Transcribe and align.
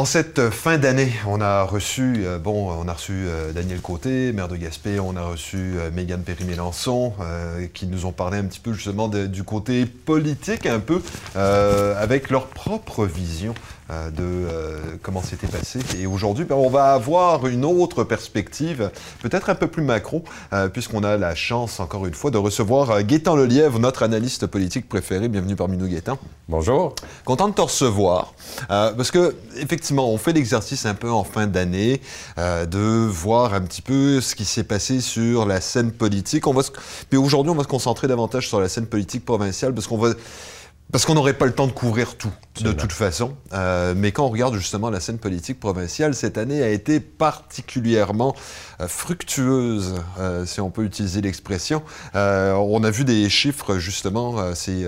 En 0.00 0.06
cette 0.06 0.48
fin 0.48 0.78
d'année, 0.78 1.12
on 1.28 1.42
a 1.42 1.62
reçu, 1.62 2.22
euh, 2.24 2.38
bon, 2.38 2.72
on 2.72 2.88
a 2.88 2.94
reçu 2.94 3.12
euh, 3.12 3.52
Daniel 3.52 3.82
Côté, 3.82 4.32
maire 4.32 4.48
de 4.48 4.56
Gaspé, 4.56 4.98
on 4.98 5.14
a 5.14 5.24
reçu 5.24 5.74
euh, 5.76 5.90
Mégane 5.90 6.22
Péry-Mélenchon, 6.22 7.12
qui 7.74 7.86
nous 7.86 8.06
ont 8.06 8.12
parlé 8.12 8.38
un 8.38 8.44
petit 8.44 8.60
peu 8.60 8.72
justement 8.72 9.08
du 9.08 9.44
côté 9.44 9.84
politique, 9.84 10.64
un 10.64 10.80
peu, 10.80 11.02
avec 11.34 12.30
leur 12.30 12.46
propre 12.46 13.04
vision 13.04 13.52
euh, 13.90 14.10
de 14.10 14.22
euh, 14.22 14.78
comment 15.02 15.22
c'était 15.22 15.48
passé. 15.48 15.80
Et 15.98 16.06
aujourd'hui, 16.06 16.44
ben, 16.44 16.54
on 16.54 16.68
va 16.68 16.92
avoir 16.92 17.46
une 17.48 17.64
autre 17.64 18.04
perspective, 18.04 18.90
peut-être 19.20 19.50
un 19.50 19.56
peu 19.56 19.66
plus 19.66 19.82
macro, 19.82 20.22
euh, 20.52 20.68
puisqu'on 20.68 21.02
a 21.02 21.16
la 21.16 21.34
chance, 21.34 21.80
encore 21.80 22.06
une 22.06 22.14
fois, 22.14 22.30
de 22.30 22.38
recevoir 22.38 23.02
Gaétan 23.02 23.34
Lelièvre, 23.34 23.80
notre 23.80 24.04
analyste 24.04 24.46
politique 24.46 24.88
préféré. 24.88 25.28
Bienvenue 25.28 25.56
parmi 25.56 25.76
nous, 25.76 25.88
Gaétan. 25.88 26.18
Bonjour. 26.48 26.94
Content 27.24 27.48
de 27.48 27.54
te 27.54 27.60
recevoir, 27.60 28.34
parce 28.68 29.10
que 29.10 29.34
effectivement, 29.56 29.89
on 29.98 30.18
fait 30.18 30.32
l'exercice 30.32 30.86
un 30.86 30.94
peu 30.94 31.10
en 31.10 31.24
fin 31.24 31.46
d'année 31.46 32.00
de 32.36 33.06
voir 33.06 33.54
un 33.54 33.60
petit 33.60 33.82
peu 33.82 34.20
ce 34.20 34.34
qui 34.34 34.44
s'est 34.44 34.64
passé 34.64 35.00
sur 35.00 35.46
la 35.46 35.60
scène 35.60 35.92
politique. 35.92 36.46
On 36.46 36.52
va 36.52 36.62
Puis 37.08 37.18
aujourd'hui, 37.18 37.50
on 37.50 37.54
va 37.54 37.62
se 37.62 37.68
concentrer 37.68 38.08
davantage 38.08 38.48
sur 38.48 38.60
la 38.60 38.68
scène 38.68 38.86
politique 38.86 39.24
provinciale, 39.24 39.74
parce 39.74 39.86
qu'on 39.86 39.98
va 39.98 40.14
parce 40.90 41.04
qu'on 41.04 41.14
n'aurait 41.14 41.34
pas 41.34 41.46
le 41.46 41.52
temps 41.52 41.66
de 41.66 41.72
couvrir 41.72 42.16
tout, 42.16 42.32
de 42.62 42.72
toute 42.72 42.92
façon. 42.92 43.36
Euh, 43.52 43.94
mais 43.96 44.10
quand 44.10 44.24
on 44.24 44.28
regarde 44.28 44.54
justement 44.54 44.90
la 44.90 44.98
scène 44.98 45.18
politique 45.18 45.60
provinciale, 45.60 46.14
cette 46.14 46.36
année 46.36 46.62
a 46.62 46.68
été 46.68 46.98
particulièrement 46.98 48.34
euh, 48.80 48.88
fructueuse, 48.88 49.94
euh, 50.18 50.44
si 50.46 50.60
on 50.60 50.70
peut 50.70 50.84
utiliser 50.84 51.20
l'expression. 51.20 51.82
on 52.14 52.82
a 52.82 52.90
vu 52.90 53.04
des 53.04 53.28
chiffres 53.28 53.78
justement 53.78 54.54
ces, 54.54 54.86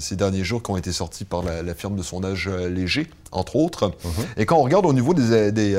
ces, 0.00 0.16
derniers 0.16 0.44
jours 0.44 0.62
qui 0.62 0.70
ont 0.70 0.76
été 0.76 0.92
sortis 0.92 1.24
par 1.24 1.42
la, 1.42 1.74
firme 1.74 1.96
de 1.96 2.02
sondage 2.02 2.48
Léger, 2.48 3.08
entre 3.34 3.56
autres. 3.56 3.88
Mhm. 4.04 4.24
Et 4.36 4.46
quand 4.46 4.56
on 4.56 4.62
regarde 4.62 4.86
au 4.86 4.92
niveau 4.92 5.14
des, 5.14 5.52
des, 5.52 5.78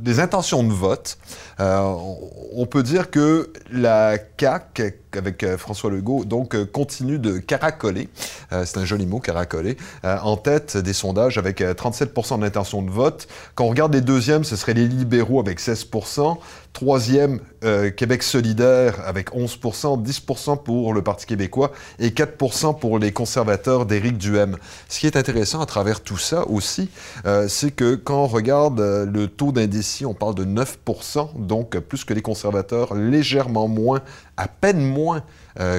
des 0.00 0.20
intentions 0.20 0.62
de 0.62 0.72
vote, 0.72 1.18
on 1.58 2.66
peut 2.68 2.82
dire 2.82 3.10
que 3.10 3.52
la 3.70 4.16
CAQ 4.38 4.94
avec 5.16 5.42
euh, 5.42 5.56
François 5.56 5.90
Legault, 5.90 6.24
donc 6.24 6.54
euh, 6.54 6.66
continue 6.66 7.18
de 7.18 7.38
caracoler, 7.38 8.08
euh, 8.52 8.64
c'est 8.66 8.78
un 8.78 8.84
joli 8.84 9.06
mot, 9.06 9.20
caracoler, 9.20 9.76
en 10.04 10.36
tête 10.36 10.76
des 10.76 10.92
sondages 10.92 11.38
avec 11.38 11.60
37% 11.60 12.40
d'intention 12.40 12.82
de 12.82 12.90
vote. 12.90 13.28
Quand 13.54 13.64
on 13.64 13.68
regarde 13.68 13.94
les 13.94 14.00
deuxièmes, 14.00 14.44
ce 14.44 14.56
seraient 14.56 14.74
les 14.74 14.86
libéraux 14.86 15.40
avec 15.40 15.60
16%, 15.60 16.38
Troisième, 16.72 17.40
euh, 17.64 17.90
Québec 17.90 18.22
solidaire 18.22 19.00
avec 19.04 19.30
11% 19.30 20.00
10% 20.00 20.62
pour 20.62 20.94
le 20.94 21.02
Parti 21.02 21.26
québécois 21.26 21.72
et 21.98 22.12
4 22.12 22.78
pour 22.78 22.98
les 22.98 23.10
conservateurs 23.10 23.84
d'Éric 23.84 24.16
Duhem. 24.16 24.56
Ce 24.88 25.00
qui 25.00 25.06
est 25.06 25.16
intéressant 25.16 25.60
à 25.60 25.66
travers 25.66 26.00
tout 26.00 26.18
ça 26.18 26.46
aussi, 26.46 26.88
euh, 27.26 27.48
c'est 27.48 27.72
que 27.72 27.96
quand 27.96 28.22
on 28.22 28.26
regarde 28.28 28.78
euh, 28.80 29.06
le 29.06 29.26
taux 29.26 29.50
d'indécis, 29.50 30.06
on 30.06 30.14
parle 30.14 30.36
de 30.36 30.44
9% 30.44 31.46
donc 31.46 31.76
plus 31.78 32.04
que 32.04 32.14
les 32.14 32.22
conservateurs, 32.22 32.94
légèrement 32.94 33.66
moins, 33.66 34.00
à 34.36 34.46
peine 34.46 34.80
moins 34.80 35.24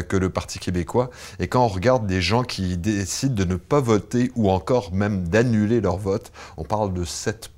que 0.09 0.17
le 0.17 0.29
Parti 0.29 0.59
québécois. 0.59 1.09
Et 1.39 1.47
quand 1.47 1.63
on 1.63 1.69
regarde 1.69 2.05
des 2.05 2.21
gens 2.21 2.43
qui 2.43 2.75
décident 2.75 3.33
de 3.33 3.45
ne 3.45 3.55
pas 3.55 3.79
voter 3.79 4.29
ou 4.35 4.49
encore 4.49 4.93
même 4.93 5.29
d'annuler 5.29 5.79
leur 5.79 5.95
vote, 5.95 6.33
on 6.57 6.65
parle 6.65 6.93
de 6.93 7.05
7 7.05 7.49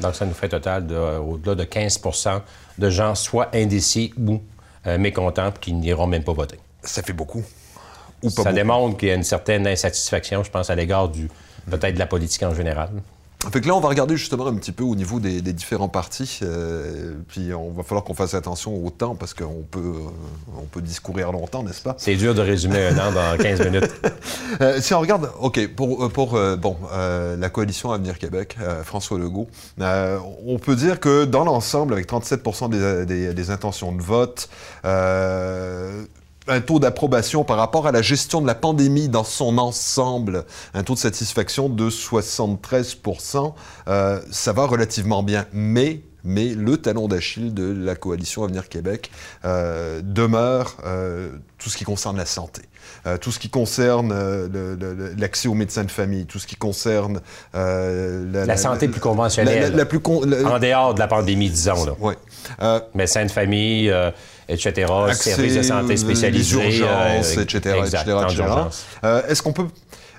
donc, 0.00 0.14
ça 0.14 0.26
nous 0.26 0.34
fait 0.34 0.48
total 0.48 0.86
au-delà 0.92 1.54
de 1.54 1.64
15% 1.64 2.40
de 2.78 2.90
gens 2.90 3.14
soit 3.14 3.48
indécis 3.54 4.14
ou 4.16 4.40
euh, 4.86 4.98
mécontents 4.98 5.52
qui 5.60 5.72
n'iront 5.72 6.06
même 6.06 6.24
pas 6.24 6.32
voter. 6.32 6.58
Ça 6.82 7.02
fait 7.02 7.12
beaucoup. 7.12 7.42
Ou 8.22 8.30
pas 8.30 8.42
ça 8.42 8.52
démontre 8.52 8.96
qu'il 8.96 9.08
y 9.08 9.10
a 9.10 9.14
une 9.14 9.24
certaine 9.24 9.66
insatisfaction, 9.66 10.42
je 10.44 10.50
pense, 10.50 10.70
à 10.70 10.74
l'égard 10.74 11.08
du 11.08 11.28
peut-être 11.70 11.94
de 11.94 11.98
la 11.98 12.06
politique 12.06 12.42
en 12.42 12.54
général. 12.54 12.90
Fait 13.52 13.60
que 13.60 13.68
là, 13.68 13.76
on 13.76 13.80
va 13.80 13.88
regarder 13.88 14.16
justement 14.16 14.48
un 14.48 14.56
petit 14.56 14.72
peu 14.72 14.82
au 14.82 14.96
niveau 14.96 15.20
des, 15.20 15.40
différents 15.40 15.88
partis. 15.88 16.40
Euh, 16.42 17.14
puis 17.28 17.54
on 17.54 17.70
va 17.70 17.84
falloir 17.84 18.04
qu'on 18.04 18.14
fasse 18.14 18.34
attention 18.34 18.84
au 18.84 18.90
temps 18.90 19.14
parce 19.14 19.32
qu'on 19.32 19.62
peut, 19.70 19.78
euh, 19.78 20.58
on 20.60 20.64
peut 20.64 20.82
discourir 20.82 21.30
longtemps, 21.30 21.62
n'est-ce 21.62 21.82
pas? 21.82 21.94
C'est 21.98 22.16
dur 22.16 22.34
de 22.34 22.40
résumer 22.40 22.88
un 22.88 22.98
an 22.98 23.12
dans 23.12 23.36
15 23.38 23.64
minutes. 23.64 23.90
Euh, 24.60 24.80
si 24.80 24.92
on 24.92 25.00
regarde, 25.00 25.30
OK, 25.40 25.68
pour, 25.76 26.10
pour 26.10 26.38
bon, 26.58 26.76
la 26.90 27.48
coalition 27.50 27.92
Avenir 27.92 28.18
Québec, 28.18 28.56
François 28.82 29.18
Legault, 29.18 29.46
on 29.78 30.58
peut 30.58 30.74
dire 30.74 30.98
que 31.00 31.24
dans 31.24 31.44
l'ensemble, 31.44 31.92
avec 31.92 32.06
37 32.06 32.42
des, 33.06 33.34
des, 33.34 33.50
intentions 33.50 33.92
de 33.92 34.02
vote, 34.02 34.48
un 36.48 36.60
taux 36.60 36.78
d'approbation 36.78 37.44
par 37.44 37.56
rapport 37.56 37.86
à 37.86 37.92
la 37.92 38.02
gestion 38.02 38.40
de 38.40 38.46
la 38.46 38.54
pandémie 38.54 39.08
dans 39.08 39.24
son 39.24 39.58
ensemble, 39.58 40.44
un 40.74 40.82
taux 40.82 40.94
de 40.94 40.98
satisfaction 40.98 41.68
de 41.68 41.90
73 41.90 42.96
euh, 43.88 44.20
ça 44.30 44.52
va 44.52 44.66
relativement 44.66 45.22
bien. 45.22 45.46
Mais 45.52 46.02
mais 46.24 46.48
le 46.48 46.76
talon 46.76 47.06
d'Achille 47.06 47.54
de 47.54 47.72
la 47.72 47.94
coalition 47.94 48.42
Avenir 48.42 48.68
Québec 48.68 49.10
euh, 49.44 50.02
demeure 50.02 50.76
euh, 50.84 51.30
tout 51.58 51.70
ce 51.70 51.76
qui 51.76 51.84
concerne 51.84 52.16
la 52.16 52.26
santé, 52.26 52.62
tout 53.20 53.30
ce 53.30 53.38
qui 53.38 53.48
concerne 53.48 54.12
l'accès 55.16 55.48
aux 55.48 55.54
médecins 55.54 55.84
de 55.84 55.90
famille, 55.90 56.26
tout 56.26 56.40
ce 56.40 56.46
qui 56.46 56.56
concerne 56.56 57.20
la, 57.54 58.56
santé 58.56 58.88
plus 58.88 59.00
conventionnelle, 59.00 59.74
la, 59.74 59.86
plus 59.86 60.00
en 60.04 60.58
dehors 60.58 60.94
de 60.94 60.98
la 60.98 61.06
pandémie, 61.06 61.48
disons. 61.50 61.84
Là. 61.84 61.94
Ouais. 62.00 62.16
médecins 62.94 63.24
de 63.24 63.30
famille 63.30 63.94
etc., 64.48 64.92
services 65.12 65.56
de 65.56 65.62
santé 65.62 65.96
spécialisés. 65.96 66.62
Les 66.62 66.78
urgences, 66.78 67.36
euh, 67.36 67.42
etc., 67.42 67.76
euh, 69.04 69.22
Est-ce 69.28 69.42
qu'on 69.42 69.52
peut... 69.52 69.66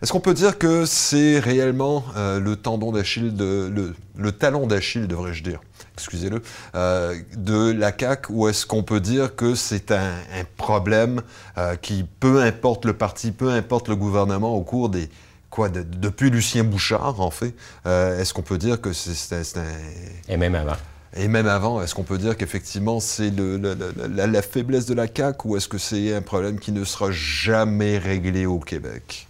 Est-ce 0.02 0.14
qu'on 0.14 0.22
peut 0.22 0.34
dire 0.34 0.58
que 0.58 0.86
c'est 0.86 1.40
réellement 1.40 2.06
euh, 2.16 2.40
le 2.40 2.56
tendon 2.56 2.94
d'Achille, 2.94 3.34
de, 3.36 3.94
le, 4.16 4.32
talon 4.32 4.66
d'Achille, 4.66 5.08
devrais-je 5.08 5.44
dire, 5.44 5.60
excusez-le, 5.94 6.42
de 7.36 7.72
la 7.74 7.92
CAQ, 7.92 8.32
ou 8.32 8.48
est-ce 8.48 8.66
qu'on 8.66 8.82
peut 8.82 9.02
dire 9.02 9.36
que 9.36 9.56
c'est 9.56 9.92
un, 9.92 10.14
problème 10.56 11.22
qui, 11.82 12.06
peu 12.22 12.42
importe 12.42 12.86
le 12.86 12.94
parti, 12.94 13.32
peu 13.32 13.50
importe 13.50 13.90
le 13.90 13.98
gouvernement, 13.98 14.56
au 14.56 14.62
cours 14.62 14.88
des, 14.88 15.10
quoi, 15.50 15.68
depuis 15.68 16.30
Lucien 16.30 16.64
Bouchard, 16.64 17.20
en 17.20 17.30
fait, 17.30 17.54
est-ce 17.86 18.34
qu'on 18.34 18.42
peut 18.42 18.58
dire 18.58 18.80
que 18.80 18.94
c'est 18.94 19.58
un... 19.58 19.66
Et 20.30 20.38
même 20.38 20.56
avant. 20.56 20.78
Et 21.18 21.28
même 21.28 21.48
avant, 21.48 21.82
est-ce 21.82 21.96
qu'on 21.96 22.04
peut 22.04 22.18
dire 22.18 22.38
qu'effectivement 22.38 23.00
c'est 23.00 23.32
la, 23.32 24.42
faiblesse 24.42 24.86
de 24.86 24.94
la 24.94 25.08
CAQ 25.14 25.48
ou 25.48 25.58
est-ce 25.58 25.68
que 25.68 25.78
c'est 25.78 26.14
un 26.14 26.22
problème 26.22 26.60
qui 26.60 26.72
ne 26.72 26.84
sera 26.84 27.10
jamais 27.12 27.98
réglé 27.98 28.46
au 28.46 28.60
Québec? 28.60 29.28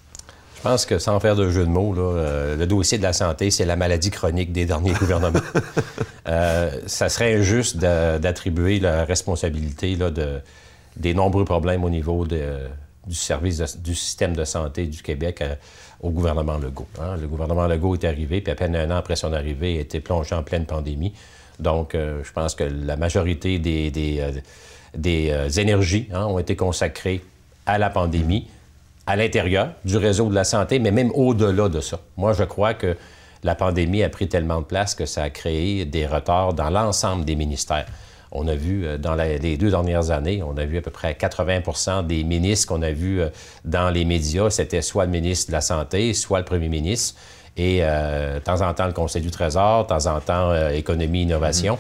Je 0.58 0.62
pense 0.62 0.86
que 0.86 1.00
sans 1.00 1.18
faire 1.22 1.38
de 1.38 1.50
jeu 1.50 1.64
de 1.64 1.70
mots, 1.70 1.96
euh, 1.98 2.58
le 2.58 2.68
dossier 2.68 2.98
de 2.98 3.04
la 3.04 3.14
santé, 3.14 3.50
c'est 3.50 3.64
la 3.64 3.78
maladie 3.78 4.12
chronique 4.12 4.52
des 4.52 4.66
derniers 4.66 4.92
gouvernements. 5.00 5.40
Euh, 6.28 6.70
ça 6.86 7.08
serait 7.08 7.36
injuste 7.36 7.78
d'attribuer 7.78 8.80
la 8.80 9.06
responsabilité 9.06 9.96
de, 9.96 10.42
des 10.98 11.14
nombreux 11.14 11.46
problèmes 11.46 11.86
au 11.86 11.90
niveau 11.90 12.26
du 12.26 13.16
service 13.16 13.78
du 13.78 13.96
système 13.96 14.36
de 14.36 14.44
santé 14.44 14.86
du 14.86 15.02
Québec 15.02 15.42
euh, 15.42 15.56
au 16.02 16.10
gouvernement 16.10 16.58
Legault. 16.58 16.88
Hein. 17.00 17.16
Le 17.20 17.28
gouvernement 17.28 17.66
Legault 17.66 17.96
est 17.96 18.04
arrivé, 18.04 18.42
puis 18.42 18.52
à 18.52 18.56
peine 18.56 18.76
un 18.76 18.92
an 18.92 18.98
après 18.98 19.16
son 19.16 19.32
arrivée, 19.32 19.76
il 19.76 19.80
était 19.80 20.02
plongé 20.02 20.36
en 20.36 20.44
pleine 20.44 20.66
pandémie. 20.66 21.14
Donc, 21.60 21.94
euh, 21.94 22.22
je 22.24 22.32
pense 22.32 22.56
que 22.56 22.64
la 22.64 22.96
majorité 22.96 23.60
des, 23.60 23.92
des, 23.92 24.20
euh, 24.20 24.32
euh, 25.06 25.50
énergies 25.50 26.08
hein, 26.14 26.26
ont 26.26 26.40
été 26.40 26.56
consacrées 26.56 27.22
à 27.66 27.78
la 27.78 27.90
pandémie, 27.90 28.48
à 29.06 29.16
l'intérieur 29.16 29.74
du 29.84 29.98
réseau 29.98 30.30
de 30.30 30.36
la 30.36 30.44
santé, 30.44 30.80
mais 30.80 30.92
même 30.92 31.12
au-delà 31.14 31.68
de 31.68 31.82
ça. 31.82 32.00
Moi, 32.18 32.34
je 32.34 32.44
crois 32.44 32.74
que 32.74 32.96
la 33.44 33.56
pandémie 33.56 34.04
a 34.04 34.10
pris 34.10 34.28
tellement 34.28 34.60
de 34.60 34.66
place 34.66 34.96
que 34.96 35.06
ça 35.06 35.24
a 35.24 35.30
créé 35.30 35.86
des 35.86 36.06
retards 36.06 36.54
dans 36.54 36.70
l'ensemble 36.70 37.26
des 37.26 37.36
ministères. 37.36 37.86
On 38.32 38.48
a 38.48 38.54
vu 38.54 38.86
dans 39.00 39.16
les 39.16 39.58
deux 39.58 39.72
dernières 39.72 40.12
années, 40.12 40.44
on 40.44 40.56
a 40.58 40.66
vu 40.66 40.78
à 40.78 40.82
peu 40.82 40.92
près 40.92 41.14
80% 41.14 42.06
des 42.06 42.24
ministres 42.24 42.68
qu'on 42.68 42.84
a 42.84 42.92
vus 42.92 43.22
dans 43.66 43.90
les 43.90 44.06
médias, 44.06 44.52
c'était 44.52 44.84
soit 44.84 45.06
le 45.06 45.12
ministre 45.12 45.48
de 45.48 45.54
la 45.54 45.62
Santé, 45.62 46.14
soit 46.14 46.38
le 46.38 46.46
premier 46.46 46.70
ministre 46.70 47.16
et 47.58 47.80
euh, 47.82 48.36
de 48.36 48.40
temps 48.40 48.62
en 48.62 48.74
temps 48.74 48.88
le 48.88 48.94
Conseil 48.94 49.22
du 49.22 49.32
Trésor, 49.32 49.84
de 49.84 49.90
temps 49.90 50.06
en 50.06 50.20
temps 50.20 50.52
euh, 50.52 50.70
économie, 50.70 51.24
innovation, 51.24 51.78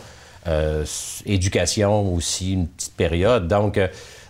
euh, 0.47 0.85
éducation 1.25 2.13
aussi, 2.13 2.53
une 2.53 2.67
petite 2.67 2.95
période. 2.95 3.47
Donc, 3.47 3.79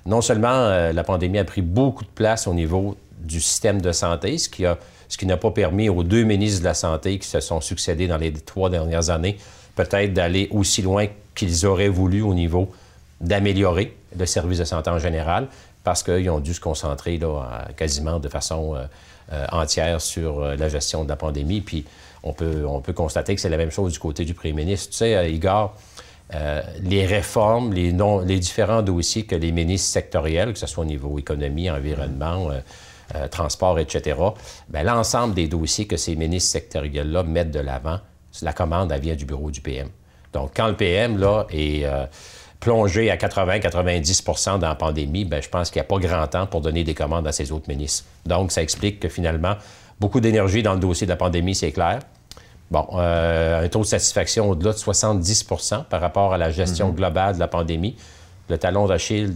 non 0.05 0.21
seulement 0.21 0.91
la 0.91 1.03
pandémie 1.03 1.39
a 1.39 1.43
pris 1.43 1.61
beaucoup 1.61 2.03
de 2.03 2.09
place 2.09 2.47
au 2.47 2.53
niveau 2.53 2.97
du 3.19 3.41
système 3.41 3.81
de 3.81 3.91
santé, 3.91 4.37
ce 4.37 4.49
qui, 4.49 4.65
a, 4.65 4.77
ce 5.07 5.17
qui 5.17 5.25
n'a 5.25 5.37
pas 5.37 5.51
permis 5.51 5.89
aux 5.89 6.03
deux 6.03 6.23
ministres 6.23 6.61
de 6.61 6.65
la 6.65 6.73
Santé 6.73 7.19
qui 7.19 7.27
se 7.27 7.39
sont 7.39 7.61
succédés 7.61 8.07
dans 8.07 8.17
les 8.17 8.31
trois 8.31 8.69
dernières 8.69 9.09
années, 9.09 9.37
peut-être 9.75 10.13
d'aller 10.13 10.47
aussi 10.51 10.81
loin 10.81 11.07
qu'ils 11.35 11.65
auraient 11.65 11.89
voulu 11.89 12.21
au 12.21 12.33
niveau 12.33 12.71
d'améliorer 13.21 13.95
le 14.17 14.25
service 14.25 14.59
de 14.59 14.63
santé 14.63 14.89
en 14.89 14.99
général, 14.99 15.47
parce 15.89 16.03
qu'ils 16.03 16.29
ont 16.29 16.39
dû 16.39 16.53
se 16.53 16.59
concentrer 16.59 17.17
là, 17.17 17.67
quasiment 17.75 18.19
de 18.19 18.29
façon 18.29 18.75
euh, 19.31 19.45
entière 19.51 20.01
sur 20.01 20.39
euh, 20.39 20.55
la 20.55 20.69
gestion 20.69 21.03
de 21.03 21.09
la 21.09 21.15
pandémie. 21.15 21.61
Puis 21.61 21.83
on 22.21 22.31
peut, 22.31 22.63
on 22.67 22.79
peut 22.79 22.93
constater 22.93 23.33
que 23.33 23.41
c'est 23.41 23.49
la 23.49 23.57
même 23.57 23.71
chose 23.71 23.93
du 23.93 23.97
côté 23.97 24.23
du 24.23 24.35
premier 24.35 24.53
ministre. 24.53 24.89
Tu 24.89 24.97
sais, 24.97 25.15
euh, 25.15 25.27
Igor, 25.27 25.75
les 26.83 27.07
réformes, 27.07 27.73
les, 27.73 28.39
différents 28.39 28.83
dossiers 28.83 29.25
que 29.25 29.35
les 29.35 29.51
ministres 29.51 29.89
sectoriels, 29.89 30.53
que 30.53 30.59
ce 30.59 30.67
soit 30.67 30.83
au 30.83 30.87
niveau 30.87 31.17
économie, 31.17 31.71
environnement, 31.71 32.49
transport, 33.31 33.79
etc. 33.79 34.15
Bien, 34.69 34.83
l'ensemble 34.83 35.33
des 35.33 35.47
dossiers 35.47 35.87
que 35.87 35.97
ces 35.97 36.15
ministres 36.15 36.51
sectoriels-là 36.51 37.23
mettent 37.23 37.49
de 37.49 37.59
l'avant, 37.59 37.99
la 38.43 38.53
commande, 38.53 38.91
elle 38.91 39.01
vient 39.01 39.15
du 39.15 39.25
bureau 39.25 39.49
du 39.49 39.61
PM. 39.61 39.89
Donc, 40.31 40.51
quand 40.55 40.67
le 40.67 40.75
PM, 40.75 41.17
là, 41.17 41.47
est 41.51 41.83
plongé 42.59 43.09
à 43.09 43.15
80-90% 43.15 44.59
dans 44.59 44.67
la 44.67 44.75
pandémie, 44.75 45.25
bien, 45.25 45.41
je 45.41 45.49
pense 45.49 45.69
qu'il 45.71 45.79
n'y 45.79 45.85
a 45.85 45.87
pas 45.87 45.97
grand 45.97 46.27
temps 46.27 46.45
pour 46.45 46.61
donner 46.61 46.83
des 46.83 46.93
commandes 46.93 47.27
à 47.27 47.31
ces 47.31 47.51
autres 47.51 47.69
ministres. 47.69 48.05
Donc, 48.25 48.51
ça 48.51 48.61
explique 48.61 48.99
que 48.99 49.07
finalement, 49.07 49.55
beaucoup 49.99 50.19
d'énergie 50.19 50.61
dans 50.61 50.73
le 50.73 50.79
dossier 50.79 51.07
de 51.07 51.11
la 51.11 51.15
pandémie, 51.15 51.55
c'est 51.55 51.71
clair. 51.71 51.99
Bon, 52.69 52.87
euh, 52.95 53.65
un 53.65 53.67
taux 53.67 53.79
de 53.79 53.85
satisfaction 53.85 54.49
au-delà 54.49 54.73
de 54.73 54.77
70% 54.77 55.85
par 55.85 56.01
rapport 56.01 56.33
à 56.33 56.37
la 56.37 56.51
gestion 56.51 56.89
mhm. 56.89 56.95
globale 56.95 57.35
de 57.35 57.39
la 57.39 57.47
pandémie. 57.47 57.95
Le 58.49 58.57
talon 58.57 58.87
d'Achille 58.87 59.35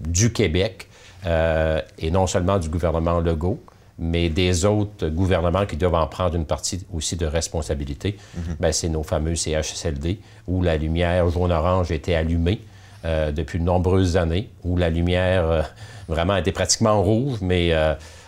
du 0.00 0.32
Québec, 0.32 0.88
euh, 1.26 1.80
et 1.98 2.10
non 2.10 2.26
seulement 2.26 2.58
du 2.58 2.68
gouvernement 2.68 3.20
Legault, 3.20 3.62
mais 3.98 4.28
des 4.28 4.64
autres 4.64 5.08
gouvernements 5.08 5.66
qui 5.66 5.76
doivent 5.76 5.94
en 5.94 6.06
prendre 6.06 6.34
une 6.34 6.46
partie 6.46 6.84
aussi 6.92 7.16
de 7.16 7.26
responsabilité, 7.26 8.16
ben, 8.58 8.72
c'est 8.72 8.88
nos 8.88 9.02
fameux 9.02 9.34
CHSLD, 9.34 10.18
où 10.48 10.62
la 10.62 10.76
lumière 10.76 11.28
jaune-orange 11.30 11.90
était 11.92 12.14
allumée 12.14 12.60
euh, 13.04 13.30
depuis 13.30 13.58
de 13.58 13.64
nombreuses 13.64 14.16
années, 14.16 14.48
où 14.64 14.76
la 14.76 14.90
lumière 14.90 15.70
vraiment 16.08 16.36
était 16.36 16.52
pratiquement 16.52 17.02
rouge, 17.02 17.38
mais 17.40 17.72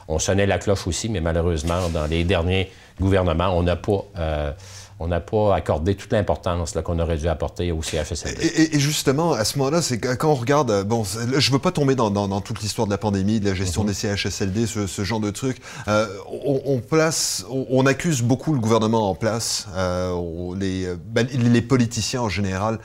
on 0.08 0.18
sonnait 0.18 0.46
la 0.46 0.58
cloche 0.58 0.86
aussi, 0.86 1.08
mais 1.08 1.20
malheureusement, 1.20 1.88
dans 1.88 2.06
les 2.06 2.24
derniers 2.24 2.70
gouvernements, 3.00 3.56
on 3.56 3.62
n'a 3.62 3.76
pas 3.76 4.04
euh, 4.18 4.52
on 4.98 5.08
n'a 5.08 5.20
pas 5.20 5.54
accordé 5.54 5.94
toute 5.94 6.12
l'importance 6.12 6.72
qu'on 6.84 6.98
aurait 6.98 7.18
dû 7.18 7.28
apporter 7.28 7.70
au 7.70 7.82
CHSLD. 7.82 8.70
Et, 8.72 8.78
justement, 8.78 9.32
à 9.32 9.44
ce 9.44 9.58
moment-là, 9.58 9.82
c'est 9.82 9.98
quand 9.98 10.30
on 10.30 10.34
regarde, 10.34 10.70
euh, 10.70 10.84
bon, 10.84 11.04
je 11.04 11.52
veux 11.52 11.58
pas 11.58 11.72
tomber 11.72 11.94
dans, 11.94 12.40
toute 12.40 12.60
l'histoire 12.62 12.86
de 12.86 12.92
la 12.92 12.98
pandémie, 12.98 13.40
de 13.40 13.46
la 13.48 13.54
gestion 13.54 13.82
mhm. 13.82 13.88
des 13.88 13.94
CHSLD, 13.94 14.66
ce, 14.66 15.04
genre 15.04 15.20
de 15.20 15.30
trucs. 15.30 15.58
Euh, 15.88 16.06
on, 16.44 16.80
place, 16.80 17.44
on, 17.50 17.84
accuse 17.86 18.22
beaucoup 18.22 18.54
le 18.54 18.60
gouvernement 18.60 19.10
en 19.10 19.14
place, 19.14 19.66
euh, 19.74 20.54
les, 20.58 20.88
ben, 21.06 21.26
les, 21.26 21.62
politiciens 21.62 22.22
en 22.22 22.28
général, 22.28 22.78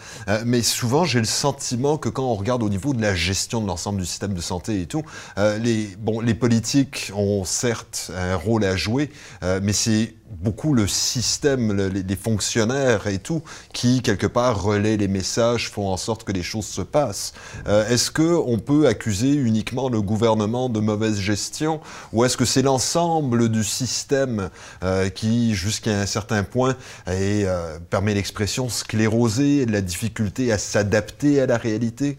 mais 0.45 0.61
souvent 0.61 1.05
j'ai 1.05 1.19
le 1.19 1.25
sentiment 1.25 1.97
que 1.97 2.09
quand 2.09 2.23
on 2.23 2.35
regarde 2.35 2.63
au 2.63 2.69
niveau 2.69 2.93
de 2.93 3.01
la 3.01 3.15
gestion 3.15 3.61
de 3.61 3.67
l'ensemble 3.67 3.99
du 3.99 4.05
système 4.05 4.33
de 4.33 4.41
santé 4.41 4.81
et 4.81 4.85
tout, 4.85 5.03
les, 5.37 5.87
bon, 5.99 6.19
les 6.19 6.33
politiques 6.33 7.11
ont 7.15 7.43
certes 7.45 8.11
un 8.15 8.35
rôle 8.35 8.63
à 8.63 8.75
jouer, 8.75 9.11
mais 9.41 9.73
c'est 9.73 10.13
beaucoup 10.39 10.73
le 10.73 10.87
système, 10.87 11.89
les, 11.89 12.15
fonctionnaires 12.15 13.07
et 13.07 13.19
tout, 13.19 13.41
qui 13.73 14.01
quelque 14.01 14.27
part 14.27 14.61
relaient 14.61 14.97
les 14.97 15.07
messages, 15.07 15.69
font 15.69 15.87
en 15.87 15.97
sorte 15.97 16.23
que 16.23 16.31
les 16.31 16.43
choses 16.43 16.65
se 16.65 16.81
passent. 16.81 17.33
Euh, 17.67 17.87
est-ce 17.89 18.11
que 18.11 18.21
on 18.21 18.57
peut 18.57 18.87
accuser 18.87 19.33
uniquement 19.33 19.89
le 19.89 20.01
gouvernement 20.01 20.69
de 20.69 20.79
mauvaise 20.79 21.19
gestion, 21.19 21.81
ou 22.13 22.23
est-ce 22.23 22.37
que 22.37 22.45
c'est 22.45 22.61
l'ensemble 22.61 23.49
du 23.49 23.63
système 23.63 24.49
euh, 24.83 25.09
qui, 25.09 25.53
jusqu'à 25.55 25.99
un 25.99 26.05
certain 26.05 26.43
point, 26.43 26.75
est, 27.07 27.45
euh, 27.45 27.77
permet 27.89 28.13
l'expression 28.13 28.69
sclérosée, 28.69 29.65
la 29.65 29.81
difficulté 29.81 30.51
à 30.51 30.57
s'adapter 30.57 31.41
à 31.41 31.45
la 31.45 31.57
réalité? 31.57 32.17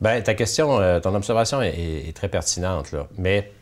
Bien, 0.00 0.20
ta 0.20 0.34
question, 0.34 1.00
ton 1.00 1.14
observation 1.14 1.62
est, 1.62 2.08
est 2.08 2.16
très 2.16 2.28
pertinente, 2.28 2.92
là. 2.92 3.06
mais 3.16 3.52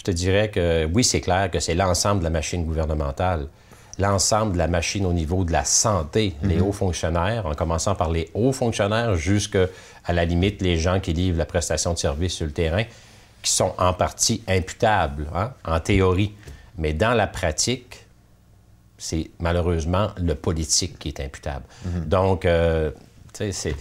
je 0.00 0.04
te 0.04 0.10
dirais 0.12 0.48
que 0.48 0.86
oui, 0.86 1.04
c'est 1.04 1.20
clair 1.20 1.50
que 1.50 1.60
c'est 1.60 1.74
l'ensemble 1.74 2.20
de 2.20 2.24
la 2.24 2.30
machine 2.30 2.64
gouvernementale, 2.64 3.48
l'ensemble 3.98 4.54
de 4.54 4.58
la 4.58 4.66
machine 4.66 5.04
au 5.04 5.12
niveau 5.12 5.44
de 5.44 5.52
la 5.52 5.66
santé, 5.66 6.34
les 6.42 6.56
mhm. 6.56 6.62
hauts 6.62 6.72
fonctionnaires, 6.72 7.44
en 7.44 7.54
commençant 7.54 7.94
par 7.94 8.10
les 8.10 8.30
hauts 8.32 8.52
fonctionnaires 8.52 9.16
jusqu'à 9.16 9.66
la 10.08 10.24
limite 10.24 10.62
les 10.62 10.78
gens 10.78 11.00
qui 11.00 11.12
livrent 11.12 11.36
la 11.36 11.44
prestation 11.44 11.92
de 11.92 11.98
service 11.98 12.32
sur 12.32 12.46
le 12.46 12.52
terrain, 12.52 12.84
qui 13.42 13.50
sont 13.50 13.74
en 13.76 13.92
partie 13.92 14.42
imputables, 14.48 15.26
hein, 15.34 15.52
en 15.66 15.80
théorie. 15.80 16.32
Mais 16.78 16.94
dans 16.94 17.12
la 17.12 17.26
pratique, 17.26 18.06
c'est 18.96 19.30
malheureusement 19.38 20.12
le 20.16 20.34
politique 20.34 20.98
qui 20.98 21.08
est 21.08 21.20
imputable. 21.20 21.66
Mhm. 21.84 22.04
Donc, 22.06 22.46
euh, 22.46 22.90
tu 23.34 23.52
sais, 23.52 23.52
c'est 23.52 23.76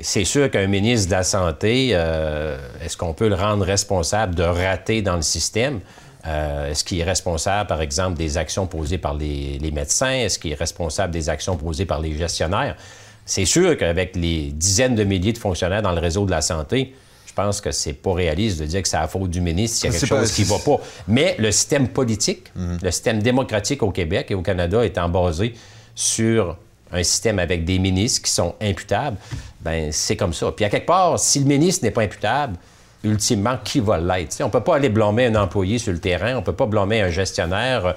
c'est 0.00 0.24
sûr 0.24 0.50
qu'un 0.50 0.66
ministre 0.66 1.08
de 1.08 1.12
la 1.12 1.22
Santé, 1.22 1.90
euh, 1.92 2.58
est-ce 2.84 2.96
qu'on 2.96 3.12
peut 3.12 3.28
le 3.28 3.34
rendre 3.34 3.64
responsable 3.64 4.34
de 4.34 4.42
rater 4.42 5.02
dans 5.02 5.16
le 5.16 5.22
système? 5.22 5.80
Euh, 6.26 6.70
est-ce 6.70 6.84
qu'il 6.84 7.00
est 7.00 7.04
responsable, 7.04 7.68
par 7.68 7.80
exemple, 7.80 8.16
des 8.16 8.36
actions 8.36 8.66
posées 8.66 8.98
par 8.98 9.14
les, 9.14 9.58
médecins? 9.72 10.12
Est-ce 10.12 10.38
qu'il 10.38 10.52
est 10.52 10.58
responsable 10.58 11.12
des 11.12 11.28
actions 11.28 11.56
posées 11.56 11.86
par 11.86 12.00
les 12.00 12.16
gestionnaires? 12.16 12.76
C'est 13.24 13.44
sûr 13.44 13.76
qu'avec 13.76 14.16
les 14.16 14.50
dizaines 14.52 14.94
de 14.94 15.04
milliers 15.04 15.32
de 15.32 15.38
fonctionnaires 15.38 15.82
dans 15.82 15.92
le 15.92 16.00
réseau 16.00 16.24
de 16.24 16.30
la 16.30 16.42
santé, 16.42 16.94
je 17.26 17.32
pense 17.32 17.60
que 17.60 17.70
c'est 17.70 17.92
pas 17.92 18.12
réaliste 18.12 18.60
de 18.60 18.66
dire 18.66 18.82
que 18.82 18.88
c'est 18.88 18.98
la 18.98 19.08
faute 19.08 19.30
du 19.30 19.40
ministre 19.40 19.78
s'il 19.78 19.92
y 19.92 19.96
a 19.96 19.98
quelque 19.98 20.08
chose 20.08 20.32
qui 20.32 20.42
ne 20.42 20.46
va 20.46 20.58
pas. 20.58 20.82
Mais 21.08 21.36
le 21.38 21.50
système 21.52 21.88
politique, 21.88 22.48
mhm. 22.54 22.78
le 22.82 22.90
système 22.90 23.22
démocratique 23.22 23.82
au 23.82 23.90
Québec 23.90 24.26
et 24.30 24.34
au 24.34 24.42
Canada 24.42 24.84
étant 24.84 25.08
basé 25.08 25.54
sur 25.94 26.56
un 26.92 27.02
système 27.02 27.38
avec 27.38 27.64
des 27.64 27.78
ministres 27.78 28.22
qui 28.22 28.30
sont 28.30 28.54
imputables, 28.60 29.16
ben 29.60 29.92
c'est 29.92 30.16
comme 30.16 30.32
ça. 30.32 30.52
Puis 30.52 30.64
à 30.64 30.70
quelque 30.70 30.86
part, 30.86 31.18
si 31.18 31.38
le 31.38 31.44
ministre 31.44 31.84
n'est 31.84 31.90
pas 31.90 32.02
imputable, 32.02 32.56
ultimement, 33.04 33.56
qui 33.62 33.80
va 33.80 33.98
l'être? 33.98 34.36
on 34.40 34.46
ne 34.46 34.50
peut 34.50 34.60
pas 34.60 34.76
aller 34.76 34.88
blâmer 34.88 35.26
un 35.26 35.34
employé 35.36 35.78
sur 35.78 35.92
le 35.92 35.98
terrain, 35.98 36.34
on 36.34 36.40
ne 36.40 36.44
peut 36.44 36.52
pas 36.52 36.66
blâmer 36.66 37.00
un 37.00 37.08
gestionnaire, 37.10 37.94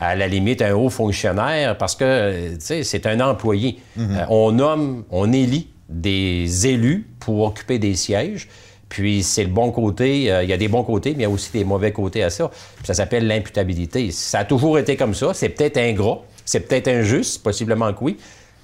à 0.00 0.16
la 0.16 0.28
limite 0.28 0.62
un 0.62 0.74
haut 0.74 0.88
fonctionnaire, 0.88 1.76
parce 1.76 1.94
que 1.94 2.56
c'est 2.58 3.06
un 3.06 3.20
employé. 3.20 3.78
Mhm. 3.96 4.16
Euh, 4.16 4.24
on 4.30 4.52
nomme, 4.52 5.04
on 5.10 5.32
élit 5.32 5.68
des 5.88 6.66
élus 6.66 7.06
pour 7.20 7.42
occuper 7.42 7.78
des 7.78 7.94
sièges. 7.94 8.48
Puis 8.88 9.22
c'est 9.22 9.44
le 9.44 9.50
bon 9.50 9.70
côté, 9.70 10.32
euh, 10.32 10.42
il 10.42 10.50
y 10.50 10.52
a 10.52 10.56
des 10.56 10.68
bons 10.68 10.82
côtés, 10.82 11.10
mais 11.10 11.18
il 11.18 11.22
y 11.22 11.26
a 11.26 11.30
aussi 11.30 11.52
des 11.52 11.64
mauvais 11.64 11.92
côtés 11.92 12.24
à 12.24 12.30
ça. 12.30 12.50
ça 12.82 12.94
s'appelle 12.94 13.26
l'imputabilité. 13.26 14.10
Ça 14.10 14.40
a 14.40 14.44
toujours 14.44 14.78
été 14.78 14.96
comme 14.96 15.14
ça. 15.14 15.32
C'est 15.32 15.50
peut-être 15.50 15.76
ingrat, 15.76 16.22
c'est 16.50 16.60
peut-être 16.60 16.88
injuste, 16.88 17.44
possiblement 17.44 17.92
que 17.92 18.02
oui, 18.02 18.16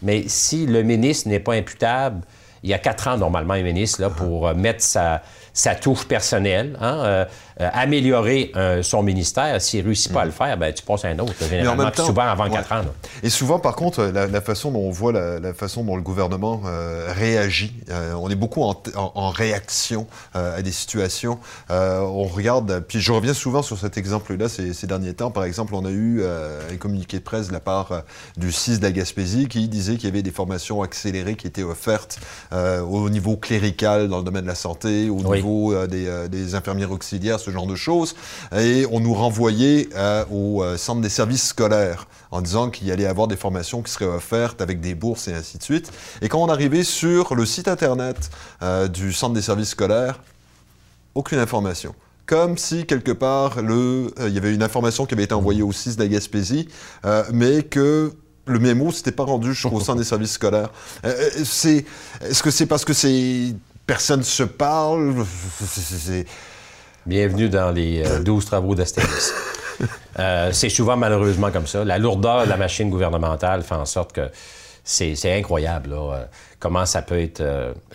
mais 0.03 0.25
si 0.27 0.67
le 0.67 0.83
ministre 0.83 1.29
n'est 1.29 1.39
pas 1.39 1.55
imputable, 1.55 2.23
il 2.65 2.71
y 2.71 2.75
a 2.75 2.81
quatre 2.81 3.07
ans, 3.07 3.17
normalement, 3.17 3.55
un 3.55 3.63
ministre, 3.63 4.01
là, 4.01 4.11
pour 4.11 4.49
euh, 4.49 4.55
mettre 4.55 4.83
sa, 4.83 5.23
sa 5.57 5.75
touche 5.75 6.05
personnelle, 6.05 6.77
hein, 6.83 6.99
euh, 6.99 7.25
euh, 7.63 7.71
améliorer 7.73 8.53
son 8.83 9.03
ministère. 9.03 9.61
S'il 9.63 9.81
ne 9.81 9.87
réussit 9.87 10.13
pas 10.13 10.21
à 10.21 10.25
le 10.27 10.31
mm. 10.31 10.35
faire, 10.35 10.59
ben, 10.59 10.75
tu 10.75 10.83
passes 10.83 11.07
à 11.07 11.09
un 11.09 11.19
autre, 11.19 11.33
généralement, 11.49 11.91
souvent 11.95 12.29
avant 12.29 12.51
quatre 12.51 12.73
ans. 12.73 12.85
Et 13.23 13.31
souvent, 13.31 13.59
par 13.59 13.75
contre, 13.75 14.05
la, 14.05 14.41
façon 14.43 14.71
dont 14.71 14.81
on 14.81 14.91
voit 14.91 15.13
la, 15.13 15.55
façon 15.55 15.83
dont 15.83 15.97
le 15.97 16.03
gouvernement 16.03 16.61
réagit, 17.09 17.75
on 18.21 18.29
est 18.29 18.35
beaucoup 18.35 18.63
en, 18.63 19.31
réaction 19.31 20.07
à 20.35 20.61
des 20.61 20.73
situations. 20.73 21.39
on 21.71 22.25
regarde, 22.25 22.85
puis 22.87 23.01
je 23.01 23.11
reviens 23.11 23.33
souvent 23.33 23.63
sur 23.63 23.79
cet 23.79 23.97
exemple-là 23.97 24.51
ces, 24.51 24.75
ces, 24.75 24.87
derniers 24.87 25.15
temps. 25.15 25.31
Par 25.31 25.45
exemple, 25.45 25.75
on 25.75 25.87
a 25.87 25.91
eu 25.91 26.23
un 26.23 26.77
communiqué 26.77 27.17
de 27.19 27.23
presse 27.23 27.49
de 27.49 27.55
la 27.55 27.61
part 27.61 28.03
du 28.37 28.53
CIS 28.53 28.79
de 28.79 28.83
la 28.83 28.93
Gaspésie 28.93 29.49
qui 29.49 29.67
disait 29.69 29.95
qu'il 29.95 30.05
y 30.05 30.13
avait 30.13 30.23
des 30.23 30.31
formations 30.31 30.83
accélérées 30.83 31.37
qui 31.37 31.47
étaient 31.47 31.63
offertes 31.63 32.21
au 32.53 33.09
niveau 33.09 33.39
clérical 33.39 34.09
dans 34.09 34.19
le 34.19 34.25
domaine 34.25 34.43
de 34.43 34.49
la 34.49 34.55
santé, 34.55 35.09
au 35.09 35.23
niveau 35.23 35.46
euh, 35.47 35.87
euh, 35.93 36.29
des, 36.29 36.55
infirmières 36.55 36.91
auxiliaires, 36.91 37.41
ce 37.41 37.51
genre 37.51 37.67
de 37.67 37.75
choses. 37.75 38.15
Et 38.57 38.87
on 38.91 39.01
nous 39.01 39.15
renvoyait 39.15 39.89
euh, 39.95 40.25
au 40.31 40.65
centre 40.77 41.01
des 41.01 41.09
services 41.09 41.49
scolaires 41.49 42.07
en 42.31 42.41
disant 42.41 42.71
qu'il 42.71 42.87
y 42.87 42.93
allait 42.93 43.07
avoir 43.07 43.29
des 43.29 43.37
formations 43.37 43.83
qui 43.83 43.93
seraient 43.93 44.07
offertes 44.07 44.61
avec 44.61 44.81
des 44.81 44.95
bourses 44.95 45.29
et 45.29 45.35
ainsi 45.35 45.59
de 45.59 45.63
suite. 45.63 45.93
Et 46.23 46.29
quand 46.29 46.43
on 46.43 46.49
arrivait 46.49 46.85
sur 46.85 47.35
le 47.35 47.47
site 47.47 47.69
Internet 47.69 48.31
du 48.93 49.13
centre 49.13 49.35
des 49.35 49.43
services 49.43 49.71
scolaires, 49.71 50.21
aucune 51.15 51.39
information 51.39 51.95
comme 52.27 52.59
si 52.59 52.87
quelque 52.87 53.13
part 53.13 53.63
le, 53.63 54.11
il 54.27 54.35
y 54.35 54.39
avait 54.39 54.53
une 54.53 54.65
information 54.65 55.07
qui 55.07 55.15
avait 55.15 55.23
été 55.23 55.35
envoyée 55.35 55.63
au 55.63 55.71
CIS 55.71 55.95
de 55.95 56.03
la 56.03 56.09
Gaspésie, 56.09 56.67
mais 57.33 57.63
que 57.63 58.13
le 58.47 58.59
mémo 58.59 58.91
s'était 58.91 59.13
pas 59.13 59.23
rendu 59.23 59.55
jusqu'au 59.55 59.79
centre 59.81 59.99
des 59.99 60.05
services 60.05 60.33
scolaires. 60.33 60.71
c'est, 61.45 61.85
est-ce 62.23 62.43
que 62.43 62.51
c'est 62.51 62.67
parce 62.67 62.85
que 62.85 62.93
c'est 62.93 63.55
personne 63.87 64.23
se 64.23 64.43
parle. 64.43 65.25
Bienvenue 67.07 67.49
dans 67.49 67.71
les 67.71 68.03
12 68.25 68.45
euh, 68.45 68.47
travaux 68.47 68.75
d'Astérix. 68.75 69.33
Euh, 70.19 70.49
c'est 70.51 70.71
souvent 70.71 70.97
malheureusement 70.97 71.51
comme 71.51 71.67
ça. 71.67 71.85
La 71.85 71.99
lourdeur 71.99 72.45
de 72.47 72.49
la 72.49 72.57
machine 72.57 72.89
gouvernementale 72.89 73.63
fait 73.63 73.75
en 73.75 73.85
sorte 73.85 74.15
que 74.15 74.31
c'est 74.89 75.37
incroyable 75.37 75.93
euh, 75.93 76.25
comment 76.61 76.87
ça 76.87 77.03
peut 77.03 77.21
être 77.21 77.43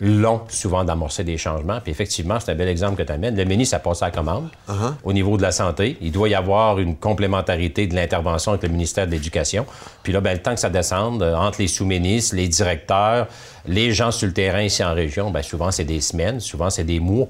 long 0.02 0.42
souvent 0.50 0.84
d'amorcer 0.84 1.24
des 1.24 1.38
changements. 1.38 1.80
Puis 1.80 1.92
effectivement, 1.92 2.38
c'est 2.40 2.52
un 2.52 2.56
bel 2.56 2.68
exemple 2.68 2.98
que 2.98 3.04
tu 3.04 3.14
amènes. 3.14 3.36
Le 3.36 3.46
ministre 3.46 3.78
a 3.78 3.80
passé 3.80 4.04
la 4.04 4.12
commande 4.12 4.50
uh-huh. 4.68 4.94
au 5.06 5.14
niveau 5.14 5.38
de 5.38 5.42
la 5.42 5.54
santé. 5.54 5.98
Il 6.02 6.12
doit 6.12 6.28
y 6.28 6.36
avoir 6.36 6.80
une 6.80 6.98
complémentarité 6.98 7.88
de 7.88 7.96
l'intervention 7.96 8.52
avec 8.52 8.64
le 8.64 8.70
ministère 8.70 9.08
de 9.08 9.12
l'Éducation. 9.12 9.66
Puis 10.04 10.12
là, 10.12 10.20
ben, 10.20 10.34
le 10.34 10.42
temps 10.42 10.54
que 10.54 10.60
ça 10.60 10.70
descende 10.70 11.24
entre 11.24 11.62
les 11.62 11.68
sous-ministres, 11.68 12.36
les 12.36 12.50
directeurs, 12.50 13.28
les 13.66 13.94
gens 13.94 14.12
sur 14.12 14.28
le 14.28 14.34
terrain 14.34 14.62
ici 14.62 14.84
en 14.84 14.94
région, 14.94 15.32
bien, 15.32 15.44
souvent 15.44 15.72
c'est 15.72 15.86
des 15.86 16.02
semaines, 16.02 16.42
souvent 16.42 16.70
c'est 16.70 16.84
des 16.84 17.00
mois. 17.00 17.28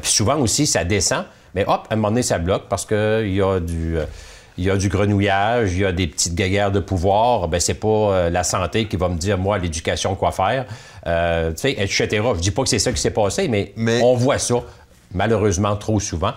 puis 0.00 0.10
souvent 0.10 0.38
aussi, 0.38 0.64
ça 0.64 0.84
descend. 0.84 1.24
Mais 1.54 1.64
hop, 1.66 1.86
à 1.90 1.94
un 1.94 1.96
moment 1.96 2.10
donné, 2.10 2.22
ça 2.22 2.38
bloque 2.38 2.68
parce 2.68 2.86
qu'il 2.86 3.34
y 3.34 3.42
a 3.42 3.58
du 3.58 3.98
il 4.58 4.64
y 4.64 4.70
a 4.70 4.76
du 4.76 4.88
grenouillage, 4.88 5.72
il 5.72 5.80
y 5.80 5.84
a 5.84 5.92
des 5.92 6.06
petites 6.06 6.34
guerres 6.34 6.72
de 6.72 6.80
pouvoir, 6.80 7.48
ben 7.48 7.60
c'est 7.60 7.74
pas 7.74 7.88
euh, 7.88 8.30
la 8.30 8.44
santé 8.44 8.86
qui 8.86 8.96
va 8.96 9.08
me 9.08 9.16
dire, 9.16 9.38
moi, 9.38 9.58
l'éducation, 9.58 10.14
quoi 10.14 10.30
faire, 10.32 10.66
euh, 11.06 11.50
tu 11.52 11.62
sais, 11.62 11.72
etc. 11.72 12.08
Je 12.34 12.40
dis 12.40 12.50
pas 12.50 12.62
que 12.62 12.68
c'est 12.68 12.78
ça 12.78 12.92
qui 12.92 13.00
s'est 13.00 13.10
passé, 13.10 13.48
mais, 13.48 13.72
on 14.02 14.14
voit 14.14 14.38
ça, 14.38 14.56
malheureusement, 15.14 15.76
trop 15.76 16.00
souvent. 16.00 16.32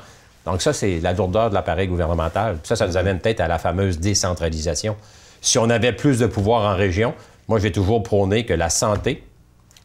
Donc 0.46 0.62
ça, 0.62 0.74
c'est 0.74 1.00
la 1.00 1.14
lourdeur 1.14 1.50
de 1.50 1.56
l'appareil 1.56 1.88
gouvernemental. 1.88 2.60
Ça, 2.64 2.76
ça 2.76 2.88
nous 2.88 2.98
amène 2.98 3.20
peut-être 3.20 3.42
à 3.42 3.48
la 3.48 3.58
fameuse 3.58 4.00
décentralisation. 4.00 4.96
Si 5.42 5.58
on 5.58 5.70
avait 5.70 5.94
plus 5.94 6.20
de 6.20 6.28
pouvoir 6.28 6.72
en 6.72 6.76
région, 6.76 7.14
moi, 7.48 7.60
j'ai 7.60 7.72
toujours 7.72 8.02
prôné 8.04 8.46
que 8.46 8.54
la 8.54 8.70
santé, 8.70 9.24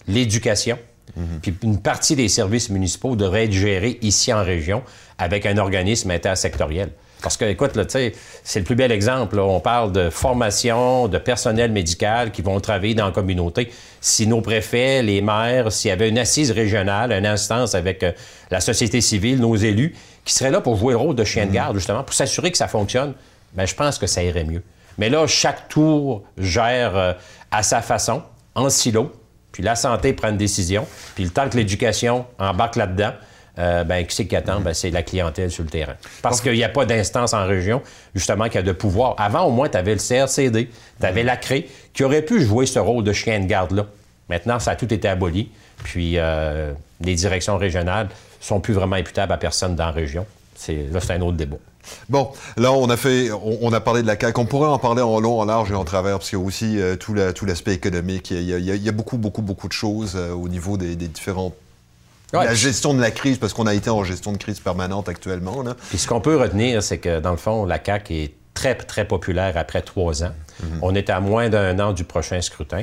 l'éducation, 0.06 0.78
puis 1.42 1.54
une 1.62 1.80
partie 1.80 2.14
des 2.14 2.28
services 2.28 2.70
municipaux 2.70 3.16
devraient 3.16 3.44
être 3.44 3.52
gérés 3.52 3.98
ici 4.00 4.32
en 4.32 4.44
région 4.44 4.82
avec 5.18 5.44
un 5.44 5.58
organisme 5.58 6.10
intersectoriel. 6.10 6.92
Parce 7.22 7.36
que, 7.36 7.44
écoute, 7.44 7.78
c'est 7.88 8.58
le 8.58 8.64
plus 8.64 8.74
bel 8.74 8.92
exemple. 8.92 9.38
On 9.38 9.60
parle 9.60 9.92
de 9.92 10.10
formation, 10.10 11.08
de 11.08 11.18
personnel 11.18 11.72
médical 11.72 12.30
qui 12.30 12.42
vont 12.42 12.58
travailler 12.60 12.94
dans 12.94 13.06
la 13.06 13.12
communauté. 13.12 13.72
Si 14.00 14.26
nos 14.26 14.40
préfets, 14.40 15.02
les 15.02 15.20
maires, 15.20 15.72
s'il 15.72 15.88
y 15.88 15.92
avait 15.92 16.08
une 16.08 16.18
assise 16.18 16.50
régionale, 16.50 17.12
une 17.12 17.26
instance 17.26 17.74
avec 17.74 18.02
euh, 18.02 18.12
la 18.50 18.60
société 18.60 19.00
civile, 19.00 19.40
nos 19.40 19.56
élus, 19.56 19.94
qui 20.24 20.34
seraient 20.34 20.50
là 20.50 20.60
pour 20.60 20.76
jouer 20.76 20.92
le 20.92 20.98
rôle 20.98 21.14
de 21.14 21.24
chien 21.24 21.46
de 21.46 21.52
garde, 21.52 21.76
justement, 21.76 22.02
pour 22.02 22.14
s'assurer 22.14 22.50
que 22.50 22.58
ça 22.58 22.68
fonctionne, 22.68 23.14
bien, 23.54 23.66
je 23.66 23.74
pense 23.74 23.98
que 23.98 24.06
ça 24.06 24.22
irait 24.22 24.44
mieux. 24.44 24.62
Mais 24.98 25.08
là, 25.08 25.26
chaque 25.26 25.68
tour 25.68 26.22
gère 26.38 26.96
euh, 26.96 27.12
à 27.50 27.62
sa 27.62 27.82
façon, 27.82 28.22
en 28.54 28.70
silo, 28.70 29.12
puis 29.52 29.62
la 29.62 29.74
santé 29.74 30.12
prend 30.12 30.28
une 30.28 30.36
décision, 30.36 30.86
puis 31.14 31.24
le 31.24 31.30
temps 31.30 31.48
que 31.48 31.56
l'éducation 31.56 32.26
embarque 32.38 32.76
là-dedans, 32.76 33.12
euh, 33.60 33.84
ben, 33.84 34.06
qui 34.06 34.14
c'est 34.14 34.26
qui 34.26 34.36
attend? 34.36 34.60
Ben, 34.60 34.72
c'est 34.72 34.90
la 34.90 35.02
clientèle 35.02 35.50
sur 35.50 35.62
le 35.62 35.68
terrain. 35.68 35.94
Parce 36.22 36.40
qu'il 36.40 36.54
n'y 36.54 36.64
a 36.64 36.68
pas 36.68 36.86
d'instance 36.86 37.34
en 37.34 37.46
région, 37.46 37.82
justement, 38.14 38.48
qui 38.48 38.58
a 38.58 38.62
de 38.62 38.72
pouvoir. 38.72 39.14
Avant, 39.18 39.44
au 39.44 39.50
moins, 39.50 39.68
tu 39.68 39.76
avais 39.76 39.94
le 39.94 40.00
CRCD, 40.00 40.70
tu 40.98 41.06
avais 41.06 41.22
la 41.22 41.36
CRE, 41.36 41.64
qui 41.92 42.04
aurait 42.04 42.22
pu 42.22 42.40
jouer 42.42 42.66
ce 42.66 42.78
rôle 42.78 43.04
de 43.04 43.12
chien 43.12 43.38
de 43.40 43.46
garde-là. 43.46 43.86
Maintenant, 44.28 44.58
ça 44.58 44.72
a 44.72 44.76
tout 44.76 44.92
été 44.92 45.08
aboli. 45.08 45.50
Puis, 45.84 46.14
euh, 46.16 46.72
les 47.00 47.14
directions 47.14 47.58
régionales 47.58 48.08
sont 48.40 48.60
plus 48.60 48.72
vraiment 48.72 48.96
imputables 48.96 49.32
à 49.32 49.36
personne 49.36 49.76
dans 49.76 49.86
la 49.86 49.90
région. 49.90 50.26
là, 50.68 51.00
c'est 51.00 51.12
un 51.12 51.20
autre 51.20 51.36
débat. 51.36 51.56
Bon, 52.08 52.30
là, 52.56 52.72
on 52.72 52.88
a 52.88 52.96
fait, 52.96 53.30
on, 53.32 53.72
a 53.72 53.80
parlé 53.80 54.02
de 54.02 54.06
la 54.06 54.18
CAQ. 54.18 54.40
On 54.40 54.44
pourrait 54.46 54.68
en 54.68 54.78
parler 54.78 55.02
en 55.02 55.18
long, 55.18 55.40
en 55.40 55.44
large 55.44 55.70
et 55.70 55.74
en 55.74 55.84
travers, 55.84 56.18
parce 56.18 56.30
qu'il 56.30 56.38
y 56.38 56.42
a 56.42 56.44
aussi 56.44 56.80
euh, 56.80 56.96
tout 56.96 57.14
l'aspect 57.14 57.74
économique. 57.74 58.30
Il 58.30 58.42
y, 58.42 58.88
a, 58.88 58.92
beaucoup, 58.92 59.18
beaucoup, 59.18 59.42
beaucoup 59.42 59.68
de 59.68 59.72
choses 59.72 60.16
au 60.16 60.48
niveau 60.48 60.76
des, 60.76 60.94
des 60.96 61.08
la 62.32 62.54
gestion 62.54 62.94
de 62.94 63.00
la 63.00 63.10
crise, 63.10 63.38
parce 63.38 63.52
qu'on 63.52 63.66
a 63.66 63.74
été 63.74 63.90
en 63.90 64.04
gestion 64.04 64.32
de 64.32 64.38
crise 64.38 64.60
permanente 64.60 65.08
actuellement. 65.08 65.62
Là. 65.62 65.76
Puis 65.88 65.98
ce 65.98 66.08
qu'on 66.08 66.20
peut 66.20 66.36
retenir, 66.36 66.82
c'est 66.82 66.98
que 66.98 67.20
dans 67.20 67.32
le 67.32 67.36
fond, 67.36 67.64
la 67.64 67.78
CAQ 67.84 68.14
est 68.14 68.34
très, 68.54 68.74
très 68.74 69.06
populaire 69.06 69.56
après 69.56 69.82
trois 69.82 70.22
ans. 70.22 70.32
Mhm. 70.62 70.78
On 70.82 70.94
est 70.94 71.10
à 71.10 71.20
moins 71.20 71.48
d'un 71.48 71.78
an 71.78 71.92
du 71.92 72.04
prochain 72.04 72.40
scrutin. 72.40 72.82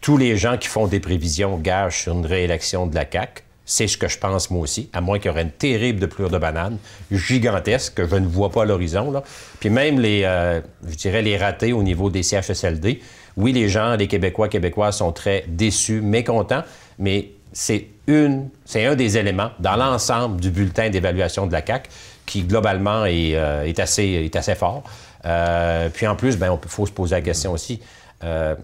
Tous 0.00 0.16
les 0.16 0.36
gens 0.36 0.58
qui 0.58 0.68
font 0.68 0.86
des 0.86 1.00
prévisions 1.00 1.56
gagent 1.58 2.02
sur 2.02 2.14
une 2.14 2.26
réélection 2.26 2.86
de 2.86 2.94
la 2.94 3.04
CAQ. 3.10 3.42
C'est 3.66 3.86
ce 3.86 3.96
que 3.96 4.08
je 4.08 4.18
pense 4.18 4.50
moi 4.50 4.60
aussi, 4.60 4.90
à 4.92 5.00
moins 5.00 5.18
qu'il 5.18 5.30
y 5.30 5.30
aurait 5.30 5.42
une 5.42 5.50
terrible 5.50 5.98
de 5.98 6.04
plure 6.04 6.28
de 6.28 6.36
banane, 6.36 6.76
gigantesque, 7.10 7.94
que 7.94 8.06
je 8.06 8.16
ne 8.16 8.26
vois 8.26 8.50
pas 8.50 8.62
à 8.62 8.64
l'horizon. 8.66 9.22
Puis 9.58 9.70
même 9.70 9.98
les, 9.98 10.22
euh, 10.24 10.60
je 10.86 10.96
dirais, 10.96 11.22
les 11.22 11.38
ratés 11.38 11.72
au 11.72 11.82
niveau 11.82 12.10
des 12.10 12.22
CHSLD. 12.22 13.00
Oui, 13.38 13.52
les 13.52 13.70
gens, 13.70 13.96
les 13.96 14.06
Québécois, 14.06 14.48
Québécois 14.48 14.92
sont 14.92 15.12
très 15.12 15.44
déçus, 15.48 16.02
mécontents, 16.02 16.62
mais 16.98 17.30
c'est 17.54 17.86
une, 18.08 18.50
c'est 18.64 18.84
un 18.84 18.96
des 18.96 19.16
éléments 19.16 19.50
dans 19.60 19.76
l'ensemble 19.76 20.40
du 20.40 20.50
bulletin 20.50 20.90
d'évaluation 20.90 21.46
de 21.46 21.52
la 21.52 21.62
CAC 21.62 21.88
qui 22.26 22.42
globalement 22.42 23.06
est, 23.06 23.34
euh, 23.34 23.72
assez, 23.78 24.02
est 24.02 24.36
assez 24.36 24.56
fort. 24.56 24.82
Euh, 25.24 25.88
puis 25.88 26.06
en 26.06 26.16
plus, 26.16 26.36
ben, 26.36 26.58
il 26.62 26.68
faut 26.68 26.84
se 26.84 26.92
poser 26.92 27.14
la 27.14 27.22
question 27.22 27.52
aussi. 27.52 27.80
Euh, 28.24 28.54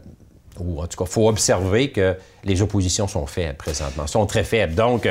ou 0.59 0.83
en 0.83 0.87
tout 0.87 0.99
cas, 0.99 1.05
il 1.09 1.13
faut 1.13 1.29
observer 1.29 1.91
que 1.91 2.17
les 2.45 2.61
oppositions 2.61 3.07
sont 3.07 3.27
faibles 3.27 3.57
présentement, 3.57 4.07
sont 4.07 4.27
très 4.27 4.45
faibles. 4.45 4.75
Donc, 4.75 5.09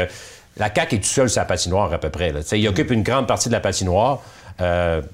la 0.58 0.74
CAQ 0.74 0.96
est 0.96 1.00
tout 1.00 1.06
seul 1.06 1.30
sur 1.30 1.40
la 1.40 1.46
patinoire 1.46 1.92
à 1.94 1.98
peu 1.98 2.10
près. 2.10 2.34
Il 2.52 2.68
occupe 2.68 2.92
une 2.92 3.02
grande 3.02 3.28
partie 3.28 3.48
de 3.48 3.54
la 3.54 3.62
patinoire. 3.62 4.22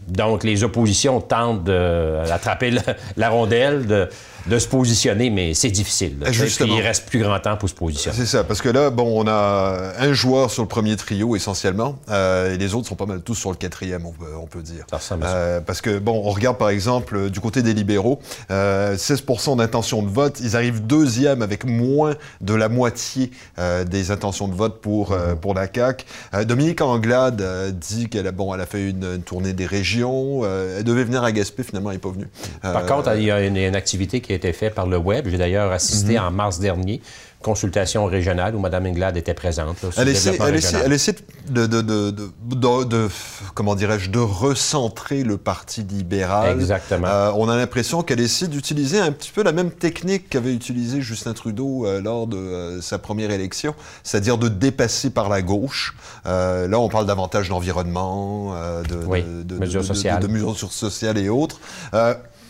Donc, 0.07 0.43
les 0.43 0.63
oppositions 0.63 1.21
tentent 1.21 1.63
d'attraper 1.63 2.73
la, 3.17 3.29
rondelle, 3.29 3.85
de, 3.85 4.09
de 4.47 4.59
se 4.59 4.67
positionner, 4.67 5.29
mais 5.29 5.53
c'est 5.53 5.71
difficile. 5.71 6.17
il 6.21 6.81
reste 6.81 7.09
plus 7.09 7.19
grand 7.19 7.39
temps 7.39 7.57
pour 7.57 7.69
se 7.69 7.73
positionner. 7.73 8.17
C'est 8.17 8.25
ça, 8.25 8.43
parce 8.43 8.61
que 8.61 8.69
là, 8.69 8.89
bon, 8.89 9.21
on 9.23 9.27
a 9.27 9.93
un 9.97 10.13
joueur 10.13 10.51
sur 10.51 10.63
le 10.63 10.67
premier 10.67 10.95
trio 10.95 11.35
essentiellement, 11.35 11.97
euh, 12.09 12.53
et 12.53 12.57
les 12.57 12.75
autres 12.75 12.87
sont 12.87 12.95
pas 12.95 13.05
mal 13.05 13.21
tous 13.21 13.35
sur 13.35 13.49
le 13.49 13.55
quatrième, 13.55 14.05
on 14.05 14.45
peut, 14.45 14.61
dire. 14.61 14.85
Euh, 15.23 15.61
parce 15.61 15.81
que, 15.81 15.97
bon, 15.97 16.21
on 16.23 16.29
regarde 16.31 16.57
par 16.57 16.69
exemple 16.69 17.29
du 17.29 17.39
côté 17.39 17.61
des 17.61 17.73
libéraux, 17.73 18.19
16% 18.49 18.51
euh, 18.51 19.55
d'intention 19.55 20.03
de 20.03 20.09
vote, 20.09 20.39
ils 20.41 20.55
arrivent 20.55 20.85
deuxième 20.85 21.41
avec 21.41 21.65
moins 21.65 22.15
de 22.41 22.53
la 22.53 22.69
moitié 22.69 23.31
des 23.57 24.11
intentions 24.11 24.47
de 24.47 24.53
vote 24.53 24.81
pour, 24.81 25.15
pour 25.41 25.53
la 25.53 25.67
CAQ. 25.73 26.05
Dominique 26.45 26.81
Anglade 26.81 27.43
dit 27.79 28.09
qu'elle 28.09 28.27
a, 28.27 28.31
bon, 28.31 28.53
elle 28.53 28.61
a 28.61 28.65
fait 28.65 28.89
une, 28.89 29.21
tournée 29.21 29.34
des 29.41 29.65
régions, 29.65 30.45
elle 30.45 30.83
devait 30.83 31.03
venir 31.03 31.23
à 31.23 31.31
Gaspé, 31.31 31.63
finalement, 31.63 31.89
elle 31.91 31.97
n'est 31.97 32.01
pas 32.01 32.11
venue. 32.11 32.27
Par 32.61 32.85
contre, 32.85 33.15
il 33.15 33.23
y 33.23 33.31
a 33.31 33.41
une, 33.41 33.57
une 33.57 33.75
activité 33.75 34.21
qui 34.21 34.33
est 34.33 34.37
été 34.37 34.53
fait 34.53 34.69
par 34.69 34.87
le 34.87 34.97
web. 34.97 35.27
J'ai 35.27 35.37
d'ailleurs 35.37 35.71
assisté 35.71 36.13
mhm. 36.13 36.25
en 36.25 36.31
mars 36.31 36.59
dernier 36.59 37.01
consultation 37.45 38.05
régionale 38.05 38.55
où 38.55 38.59
Mme 38.59 38.87
Inglade 38.87 39.17
était 39.17 39.35
présente. 39.35 39.77
elle, 39.97 40.07
essaie, 40.09 40.35
elle, 40.41 40.97
de, 41.53 43.07
comment 43.53 43.75
dirais-je, 43.75 44.09
de 44.09 44.17
recentrer 44.17 45.23
le 45.23 45.37
Parti 45.37 45.83
libéral. 45.83 46.59
Exactement. 46.59 47.05
Euh, 47.07 47.31
on 47.35 47.47
a 47.47 47.55
l'impression 47.55 48.01
qu'elle 48.01 48.19
essaie 48.19 48.47
d'utiliser 48.47 48.99
un 48.99 49.11
petit 49.11 49.29
peu 49.29 49.43
la 49.43 49.51
même 49.51 49.69
technique 49.69 50.27
qu'avait 50.27 50.55
utilisée 50.55 51.01
Justin 51.01 51.33
Trudeau 51.33 51.85
euh, 51.85 52.01
lors 52.01 52.25
de 52.25 52.35
euh, 52.37 52.81
sa 52.81 52.97
première 52.97 53.29
élection, 53.29 53.75
c'est-à-dire 54.01 54.39
de 54.39 54.47
dépasser 54.47 55.11
par 55.11 55.29
la 55.29 55.43
gauche. 55.43 55.95
là, 56.25 56.79
on 56.79 56.89
parle 56.89 57.05
davantage 57.05 57.49
d'environnement, 57.49 58.55
de, 58.89 59.55
mesures 59.59 59.85
sociales. 59.85 60.19
de, 60.19 60.27
mesures 60.27 60.71
sociales 60.71 61.19
et 61.19 61.29
autres. 61.29 61.59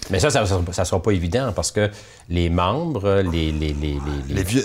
Mais 0.10 0.20
ça, 0.20 0.30
ça 0.30 0.44
ne 0.44 0.86
sera 0.86 1.02
pas 1.02 1.12
évident 1.12 1.52
parce 1.56 1.72
que 1.72 1.90
les 2.30 2.50
membres, 2.50 3.22
les... 3.32 3.52
les, 3.52 3.74
les, 3.74 3.98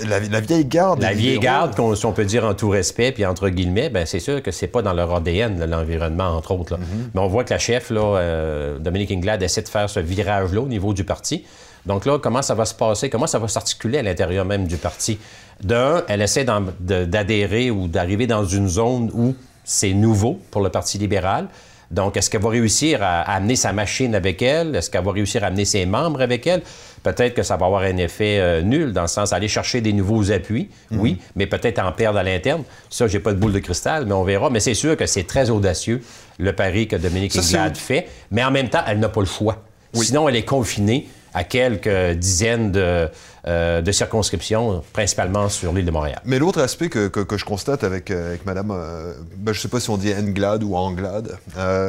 la, 0.07 0.41
vieille 0.41 0.65
garde. 0.65 1.01
La 1.01 1.13
vieille 1.13 1.39
garde, 1.39 1.75
si 1.95 2.07
on 2.07 2.13
peut 2.13 2.25
dire 2.25 2.45
en 2.45 2.55
tout 2.55 2.69
respect, 2.69 3.13
puis 3.13 3.25
entre 3.25 3.49
guillemets, 3.49 3.89
ben 3.89 4.07
c'est 4.07 4.21
sûr 4.21 4.43
que 4.43 4.51
c'est 4.51 4.67
pas 4.67 4.83
dans 4.83 4.93
leur 4.93 5.15
ADN, 5.15 5.65
l'environnement, 5.65 6.37
entre 6.37 6.53
autres. 6.53 6.77
Mm-hmm. 6.77 7.11
Mais 7.15 7.21
on 7.21 7.29
voit 7.29 7.45
que 7.45 7.55
la 7.55 7.59
chef, 7.59 7.91
là, 7.91 8.19
euh, 8.19 8.79
Dominique 8.79 9.11
Inglade, 9.11 9.43
essaie 9.43 9.63
de 9.63 9.69
faire 9.69 9.89
ce 9.89 10.01
virage-là 10.01 10.61
au 10.61 10.69
niveau 10.69 10.93
du 10.93 11.05
parti. 11.05 11.45
Donc 11.87 12.05
là, 12.05 12.19
comment 12.19 12.43
ça 12.43 12.55
va 12.55 12.65
se 12.65 12.75
passer? 12.75 13.09
Comment 13.09 13.27
ça 13.27 13.39
va 13.39 13.49
s'articuler 13.49 13.99
à 13.99 14.03
l'intérieur 14.03 14.45
même 14.45 14.67
du 14.67 14.77
parti? 14.77 15.19
D'un, 15.63 16.03
elle 16.09 16.23
essaie 16.23 16.47
d'adhérer 16.81 17.71
ou 17.71 17.89
d'arriver 17.89 18.27
dans 18.27 18.45
une 18.45 18.69
zone 18.69 19.11
où 19.15 19.35
c'est 19.65 19.93
nouveau 19.93 20.39
pour 20.51 20.63
le 20.63 20.71
Parti 20.71 20.99
libéral. 20.99 21.49
Donc, 21.91 22.17
est-ce 22.17 22.31
qu'elle 22.31 22.43
va 22.43 22.51
réussir 22.51 23.03
à, 23.03 23.23
amener 23.23 23.57
sa 23.57 23.73
machine 23.73 24.15
avec 24.15 24.43
elle? 24.43 24.77
Est-ce 24.77 24.91
qu'elle 24.91 25.05
va 25.05 25.11
réussir 25.11 25.43
à 25.43 25.49
amener 25.49 25.65
ses 25.65 25.87
membres 25.87 26.21
avec 26.21 26.47
elle? 26.47 26.63
Peut-être 27.03 27.35
que 27.35 27.43
ça 27.43 27.57
va 27.57 27.67
avoir 27.67 27.83
un 27.83 27.97
effet 27.97 28.39
euh, 28.39 28.63
nul, 28.63 28.93
dans 28.93 29.03
le 29.03 29.09
sens 29.09 29.31
d'aller 29.31 29.49
chercher 29.49 29.81
des 29.81 29.93
nouveaux 29.93 30.31
appuis, 30.31 30.69
mhm. 30.91 31.01
oui, 31.01 31.19
mais 31.35 31.47
peut-être 31.47 31.81
en 31.81 31.91
perdre 31.93 32.19
à 32.19 32.23
l'interne. 32.23 32.63
Ça, 32.91 33.09
j'ai 33.09 33.19
pas 33.19 33.33
de 33.33 33.39
boule 33.39 33.53
de 33.53 33.59
cristal, 33.59 34.07
mais 34.07 34.13
on 34.13 34.23
verra. 34.23 34.51
Mais 34.51 34.61
c'est 34.61 34.75
sûr 34.75 34.97
que 34.97 35.07
c'est 35.07 35.25
très 35.25 35.51
audacieux, 35.51 36.03
le 36.39 36.53
pari 36.53 36.87
que 36.87 36.97
Dominique 36.97 37.37
Inglade 37.37 37.77
fait. 37.77 38.09
Mais 38.31 38.45
en 38.45 38.51
même 38.51 38.69
temps, 38.69 38.83
elle 38.87 39.01
n'a 39.01 39.09
pas 39.09 39.21
le 39.21 39.27
choix. 39.27 39.63
Sinon, 39.93 40.29
elle 40.29 40.37
est 40.37 40.45
confinée 40.45 41.09
à 41.35 41.45
quelques 41.45 42.17
dizaines 42.17 42.73
de, 42.73 43.09
euh, 43.47 43.93
circonscriptions, 43.93 44.83
principalement 44.93 45.49
sur 45.49 45.73
l'île 45.73 45.87
de 45.87 45.91
Montréal. 45.91 46.21
Mais 46.25 46.39
l'autre 46.39 46.61
aspect 46.61 46.89
que, 46.89 47.11
je 47.37 47.45
constate 47.45 47.85
avec, 47.85 48.11
euh, 48.11 48.29
avec 48.29 48.47
Madame, 48.47 48.71
euh, 48.71 49.15
ben, 49.37 49.53
je 49.53 49.59
ne 49.59 49.63
sais 49.63 49.69
pas 49.69 49.81
si 49.81 49.91
on 49.91 49.97
dit 49.97 50.13
Englade 50.13 50.63
ou 50.63 50.77
Anglade, 50.77 51.39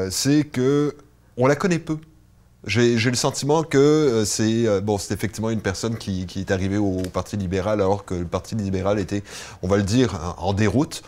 c'est 0.09 0.45
que 0.45 0.95
on 1.37 1.47
la 1.47 1.55
connaît 1.55 1.79
peu. 1.79 1.97
J'ai 2.65 2.95
le 2.95 3.15
sentiment 3.15 3.63
que 3.63 4.23
c'est 4.25 4.81
bon, 4.81 4.99
c'est 4.99 5.15
effectivement 5.15 5.49
une 5.49 5.61
personne 5.61 5.97
qui, 5.97 6.27
est 6.35 6.51
arrivée 6.51 6.77
au, 6.77 7.01
Parti 7.11 7.35
libéral 7.35 7.81
alors 7.81 8.05
que 8.05 8.13
le 8.13 8.25
Parti 8.25 8.53
libéral 8.53 8.99
était, 8.99 9.23
on 9.63 9.67
va 9.67 9.77
le 9.77 9.83
dire, 9.83 10.35
en 10.37 10.53
déroute, 10.53 11.01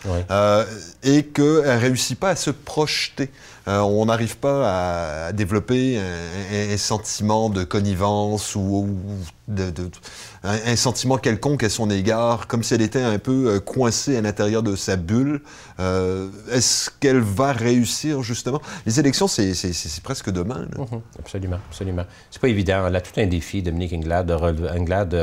et 1.04 1.24
qu'elle 1.24 1.46
ne 1.46 1.80
réussit 1.80 2.20
pas 2.20 2.30
à 2.30 2.36
se 2.36 2.50
projeter. 2.50 3.30
Euh, 3.68 3.80
on 3.80 4.06
n'arrive 4.06 4.38
pas 4.38 5.28
à, 5.28 5.32
développer 5.32 5.98
un, 5.98 6.78
sentiment 6.78 7.50
de 7.50 7.64
connivence 7.64 8.56
ou, 8.56 8.90
un, 10.44 10.76
sentiment 10.76 11.18
quelconque 11.18 11.64
à 11.64 11.70
son 11.70 11.90
égard, 11.90 12.48
comme 12.48 12.62
si 12.64 12.74
elle 12.74 12.82
était 12.82 13.02
un 13.02 13.20
peu 13.20 13.48
euh, 13.48 13.60
coincée 13.60 14.18
à 14.18 14.22
l'intérieur 14.22 14.64
de 14.64 14.76
sa 14.76 14.98
bulle. 14.98 15.42
Euh, 15.80 16.30
est-ce 16.52 16.90
qu'elle 17.00 17.22
va 17.22 17.54
réussir 17.54 18.22
justement? 18.22 18.62
Les 18.86 19.00
élections, 19.00 19.28
c'est 19.28 19.54
presque 20.04 20.30
demain. 20.30 20.68
Mhm. 20.78 21.02
absolument, 21.20 21.60
absolument. 21.70 22.06
C'est 22.32 22.42
pas 22.42 22.50
évident. 22.50 22.86
Elle 22.88 22.96
a 22.98 23.02
tout 23.02 23.18
un 23.20 23.28
défi, 23.28 23.62
Dominique 23.62 23.94
Inglade, 23.94 24.28
de 24.28 24.34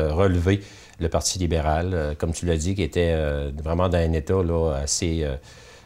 relever, 0.09 0.63
le 0.99 1.09
Parti 1.09 1.39
libéral, 1.39 2.15
comme 2.19 2.33
tu 2.33 2.47
l'as 2.47 2.57
dit, 2.57 2.75
qui 2.75 2.83
était 2.83 3.15
vraiment 3.63 3.89
dans 3.89 3.99
un 3.99 4.13
état 4.13 4.43
là, 4.43 4.75
assez 4.83 5.27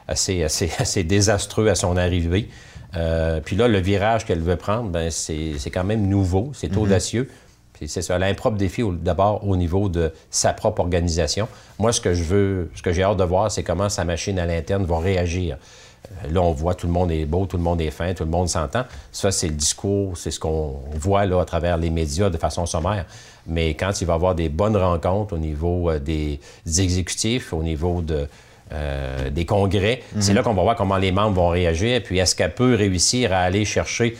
assez, 0.08 0.42
assez, 0.42 0.70
assez 0.78 1.04
désastreux 1.04 1.68
à 1.68 1.74
son 1.74 1.96
arrivée. 1.96 2.48
Euh, 2.96 3.40
puis 3.44 3.56
là, 3.56 3.68
le 3.68 3.78
virage 3.78 4.24
qu'elle 4.24 4.40
veut 4.40 4.56
prendre, 4.56 4.90
ben, 4.90 5.10
c'est 5.10 5.70
quand 5.72 5.84
même 5.84 6.06
nouveau, 6.06 6.52
c'est 6.54 6.72
mhm. 6.72 6.82
audacieux. 6.82 7.30
Puis 7.72 7.88
c'est 7.88 8.02
ça, 8.02 8.16
elle 8.16 8.22
a 8.22 8.26
un 8.26 8.34
propre 8.34 8.56
défi 8.56 8.82
d'abord 9.02 9.46
au 9.46 9.56
niveau 9.56 9.88
de 9.88 10.12
sa 10.30 10.52
propre 10.52 10.80
organisation. 10.80 11.48
Moi, 11.80 11.92
ce 11.92 12.00
que 12.00 12.14
je 12.14 12.22
veux, 12.22 12.70
ce 12.76 12.82
que 12.82 12.92
j'ai 12.92 13.02
hâte 13.02 13.16
de 13.16 13.24
voir, 13.24 13.50
c'est 13.50 13.64
comment 13.64 13.88
sa 13.88 14.04
machine 14.04 14.38
à 14.38 14.46
l'interne 14.46 14.84
va 14.84 15.00
réagir. 15.00 15.58
Là, 16.30 16.40
on 16.40 16.52
voit 16.52 16.74
tout 16.74 16.86
le 16.86 16.92
monde 16.92 17.10
est 17.10 17.24
beau, 17.24 17.46
tout 17.46 17.56
le 17.56 17.62
monde 17.62 17.80
est 17.80 17.90
fin, 17.90 18.12
tout 18.14 18.24
le 18.24 18.30
monde 18.30 18.48
s'entend. 18.48 18.84
Ça, 19.10 19.32
c'est 19.32 19.48
le 19.48 19.54
discours, 19.54 20.16
c'est 20.16 20.30
ce 20.30 20.38
qu'on 20.38 20.76
voit 20.92 21.24
là 21.24 21.40
à 21.40 21.44
travers 21.44 21.76
les 21.76 21.90
médias 21.90 22.30
de 22.30 22.36
façon 22.36 22.66
sommaire. 22.66 23.06
Mais 23.46 23.74
quand 23.74 24.00
il 24.00 24.06
va 24.06 24.12
y 24.12 24.16
avoir 24.16 24.34
des 24.34 24.48
bonnes 24.48 24.76
rencontres 24.76 25.34
au 25.34 25.38
niveau 25.38 25.90
euh, 25.90 25.98
des, 25.98 26.40
exécutifs, 26.66 27.52
au 27.52 27.62
niveau 27.62 28.02
de, 28.02 28.28
euh, 28.72 29.30
des 29.30 29.44
congrès, 29.44 30.02
c'est 30.20 30.30
mhm. 30.30 30.36
là 30.36 30.42
qu'on 30.42 30.54
va 30.54 30.62
voir 30.62 30.76
comment 30.76 30.96
les 30.96 31.12
membres 31.12 31.36
vont 31.36 31.48
réagir. 31.48 32.02
Puis 32.02 32.18
est-ce 32.18 32.34
qu'elle 32.34 32.54
peut 32.54 32.74
réussir 32.74 33.32
à 33.32 33.38
aller 33.38 33.64
chercher 33.64 34.16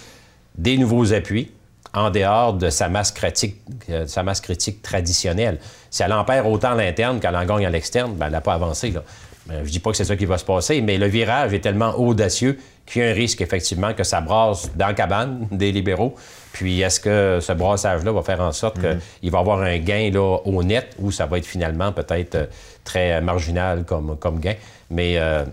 des 0.57 0.77
nouveaux 0.77 1.13
appuis 1.13 1.51
en 1.95 2.11
dehors 2.11 2.55
de 2.55 2.71
sa 2.71 2.89
masse 2.89 3.11
critique, 3.11 3.57
euh, 3.89 4.07
sa 4.07 4.23
masse 4.23 4.41
critique 4.41 4.83
traditionnelle? 4.83 5.59
Si 5.91 6.03
elle 6.03 6.13
en 6.13 6.25
perd 6.25 6.47
autant 6.47 6.73
à 6.73 6.75
l'interne 6.75 7.21
qu'elle 7.21 7.37
en 7.37 7.45
gagne 7.45 7.67
à 7.67 7.71
l'externe, 7.71 8.15
ben, 8.15 8.27
elle 8.27 8.33
n'a 8.33 8.41
pas 8.41 8.55
avancé. 8.55 8.91
Là. 8.91 9.03
Ben, 9.47 9.63
je 9.65 9.71
dis 9.71 9.81
pas 9.81 9.91
que 9.91 9.97
c'est 9.97 10.05
ça 10.05 10.17
qui 10.17 10.25
va 10.25 10.39
se 10.39 10.45
passer, 10.45 10.81
mais 10.81 10.97
le 10.97 11.07
virage 11.07 11.53
est 11.53 11.61
tellement 11.61 11.99
audacieux 11.99 12.59
qu'il 12.87 13.03
y 13.03 13.05
a 13.05 13.11
un 13.11 13.13
risque, 13.13 13.41
effectivement, 13.41 13.93
que 13.93 14.03
ça 14.03 14.21
brasse 14.21 14.71
dans 14.75 14.87
la 14.87 14.95
cabane 14.95 15.47
des 15.53 15.71
libéraux. 15.71 16.15
Puis, 16.53 16.81
est-ce 16.81 17.01
que 17.01 17.39
ce 17.41 17.53
brassage-là 17.53 18.13
va 18.13 18.23
faire 18.23 18.41
en 18.41 18.53
sorte 18.53 18.79
mhm. 18.79 18.99
qu'il 19.21 19.31
va 19.31 19.39
y 19.39 19.41
avoir 19.41 19.61
un 19.61 19.79
gain 19.79 20.11
là, 20.11 20.39
au 20.45 20.63
net 20.63 20.95
ou 20.99 21.11
ça 21.11 21.27
va 21.27 21.39
être 21.39 21.47
finalement 21.47 21.93
peut-être 21.93 22.35
euh, 22.37 22.47
très 22.85 23.21
marginal 23.21 23.85
comme, 23.85 24.17
comme 24.19 24.41
gain? 24.41 24.55
Mais 24.91 25.19
euh, 25.19 25.45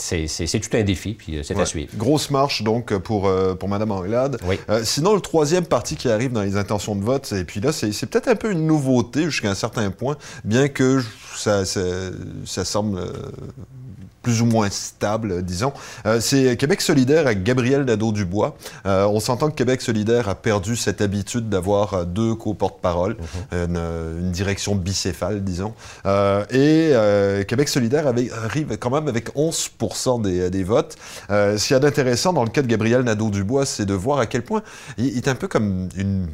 c'est 0.00 0.60
tout 0.60 0.76
un 0.76 0.82
défi, 0.82 1.14
puis 1.14 1.36
euh, 1.36 1.42
c'est 1.42 1.58
à 1.58 1.66
suivre. 1.66 1.92
Grosse 1.96 2.30
marche, 2.30 2.62
donc, 2.62 2.96
pour, 2.98 3.26
euh, 3.26 3.54
pour 3.54 3.68
Mme 3.68 3.90
Anglade. 3.90 4.40
Euh, 4.68 4.82
sinon, 4.84 5.14
le 5.14 5.20
troisième 5.20 5.64
parti 5.64 5.96
qui 5.96 6.08
arrive 6.08 6.32
dans 6.32 6.42
les 6.42 6.56
intentions 6.56 6.96
de 6.96 7.04
vote, 7.04 7.32
et 7.32 7.44
puis 7.44 7.60
là, 7.60 7.72
c'est 7.72 8.06
peut-être 8.06 8.28
un 8.28 8.36
peu 8.36 8.50
une 8.50 8.66
nouveauté 8.66 9.24
jusqu'à 9.24 9.50
un 9.50 9.54
certain 9.54 9.90
point, 9.90 10.16
bien 10.44 10.68
que 10.68 11.02
ça, 11.36 11.64
ça, 11.64 11.80
ça 12.44 12.64
semble 12.64 13.00
plus 14.22 14.42
ou 14.42 14.46
moins 14.46 14.70
stable, 14.70 15.42
disons. 15.42 15.72
Euh, 16.06 16.20
c'est 16.20 16.56
Québec 16.56 16.80
solidaire 16.80 17.26
avec 17.26 17.42
Gabriel 17.42 17.84
Nadeau-Dubois. 17.84 18.56
Euh, 18.86 19.06
on 19.06 19.20
s'entend 19.20 19.50
que 19.50 19.54
Québec 19.54 19.80
solidaire 19.80 20.28
a 20.28 20.34
perdu 20.34 20.76
cette 20.76 21.00
habitude 21.00 21.48
d'avoir 21.48 21.94
euh, 21.94 22.04
deux 22.04 22.34
co-porte-parole, 22.34 23.16
mhm. 23.52 23.76
une, 23.76 24.30
direction 24.30 24.74
bicéphale, 24.74 25.42
disons. 25.42 25.74
et 26.50 26.92
Québec 27.46 27.68
solidaire 27.68 28.06
arrive 28.06 28.76
quand 28.78 28.90
même 28.90 29.08
avec 29.08 29.30
11 29.34 29.70
des, 30.22 30.50
des, 30.50 30.64
votes. 30.64 30.96
ce 31.28 31.56
qu'il 31.56 31.74
y 31.74 31.76
a 31.76 31.80
d'intéressant 31.80 32.32
dans 32.32 32.44
le 32.44 32.50
cas 32.50 32.62
de 32.62 32.66
Gabriel 32.66 33.02
Nadeau-Dubois, 33.02 33.66
c'est 33.66 33.86
de 33.86 33.94
voir 33.94 34.18
à 34.18 34.26
quel 34.26 34.42
point 34.42 34.62
il 34.98 35.16
est 35.16 35.28
un 35.28 35.34
peu 35.34 35.48
comme 35.48 35.88
une 35.96 36.28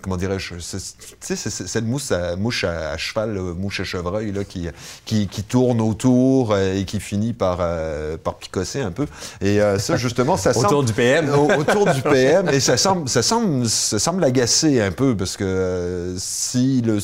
comment 0.00 0.16
dirais-je, 0.16 0.54
tu 0.54 1.36
sais, 1.36 1.36
cette 1.36 1.84
mouche 1.84 2.12
à, 2.12 2.36
mouche 2.36 2.64
à, 2.64 2.96
cheval, 2.96 3.38
mouche 3.38 3.80
à 3.80 3.84
chevreuil, 3.84 4.32
là, 4.32 4.44
qui, 4.44 4.68
qui, 5.04 5.28
qui 5.28 5.42
tourne 5.42 5.80
autour 5.80 6.52
euh, 6.52 6.74
et 6.74 6.84
qui 6.84 7.00
finit 7.00 7.32
par, 7.32 7.58
euh, 7.60 8.16
par 8.16 8.36
picosser 8.36 8.80
un 8.80 8.90
peu. 8.90 9.06
Et 9.40 9.60
euh, 9.60 9.78
ça, 9.78 9.96
justement, 9.96 10.36
ça 10.36 10.52
semble... 10.54 10.66
autour 10.66 10.84
du 10.84 10.92
PM. 10.92 11.30
autour 11.30 11.92
du 11.92 12.02
PM. 12.02 12.48
Et 12.48 12.60
ça 12.60 12.76
semble, 12.76 13.08
ça 13.08 13.22
semble, 13.22 13.68
ça 13.68 13.98
semble 13.98 14.20
l'agacer 14.20 14.80
un 14.80 14.92
peu, 14.92 15.16
parce 15.16 15.36
que 15.36 16.14
si 16.18 16.82
le... 16.82 16.98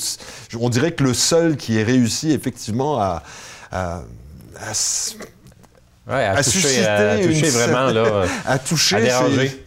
On 0.59 0.69
dirait 0.69 0.93
que 0.93 1.05
le 1.05 1.15
seul 1.15 1.57
qui 1.57 1.79
est 1.79 1.85
réussi, 1.85 2.33
effectivement, 2.33 3.01
à, 3.01 3.23
à 3.73 4.03
Ouais, 6.09 6.25
à, 6.25 6.41
toucher, 6.41 6.87
à 6.87 7.19
toucher 7.19 7.49
vraiment, 7.49 7.91
là. 7.91 8.27
à 8.47 8.61
toucher, 8.61 9.11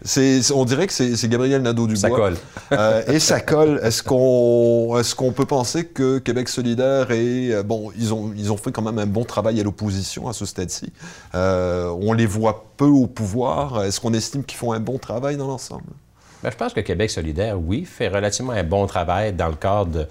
c'est, 0.02 0.40
on 0.52 0.64
dirait 0.64 0.86
que 0.86 0.92
c'est, 0.94 1.28
Gabriel 1.28 1.60
Nadeau-Dubois. 1.60 2.00
Ça 2.00 2.08
colle. 2.08 2.36
euh, 2.72 3.02
et 3.08 3.18
ça 3.18 3.40
colle. 3.40 3.78
Est-ce 3.82 4.02
qu'on, 4.02 4.96
est-ce 4.98 5.14
qu'on 5.14 5.32
peut 5.32 5.44
penser 5.44 5.84
que 5.84 6.16
Québec 6.18 6.48
solidaire 6.48 7.10
est... 7.10 7.52
Euh, 7.52 7.62
bon, 7.62 7.92
ils 7.94 8.14
ont, 8.14 8.32
ils 8.34 8.50
ont 8.50 8.56
fait 8.56 8.72
quand 8.72 8.80
même 8.80 8.98
un 8.98 9.04
bon 9.04 9.26
travail 9.26 9.60
à 9.60 9.62
l'opposition 9.62 10.28
à 10.28 10.32
ce 10.32 10.46
stade-ci. 10.46 10.90
Euh, 11.34 11.94
on 12.00 12.14
les 12.14 12.24
voit 12.24 12.72
peu 12.78 12.86
au 12.86 13.06
pouvoir. 13.06 13.84
Est-ce 13.84 14.00
qu'on 14.00 14.14
estime 14.14 14.42
qu'ils 14.42 14.58
font 14.58 14.72
un 14.72 14.80
bon 14.80 14.96
travail 14.96 15.36
dans 15.36 15.46
l'ensemble? 15.46 15.84
Ben, 16.42 16.50
je 16.50 16.56
pense 16.56 16.72
que 16.72 16.80
Québec 16.80 17.10
solidaire, 17.10 17.60
oui, 17.60 17.84
fait 17.84 18.08
relativement 18.08 18.52
un 18.52 18.64
bon 18.64 18.86
travail 18.86 19.34
dans 19.34 19.48
le 19.48 19.56
cadre 19.56 19.90
de, 19.90 20.06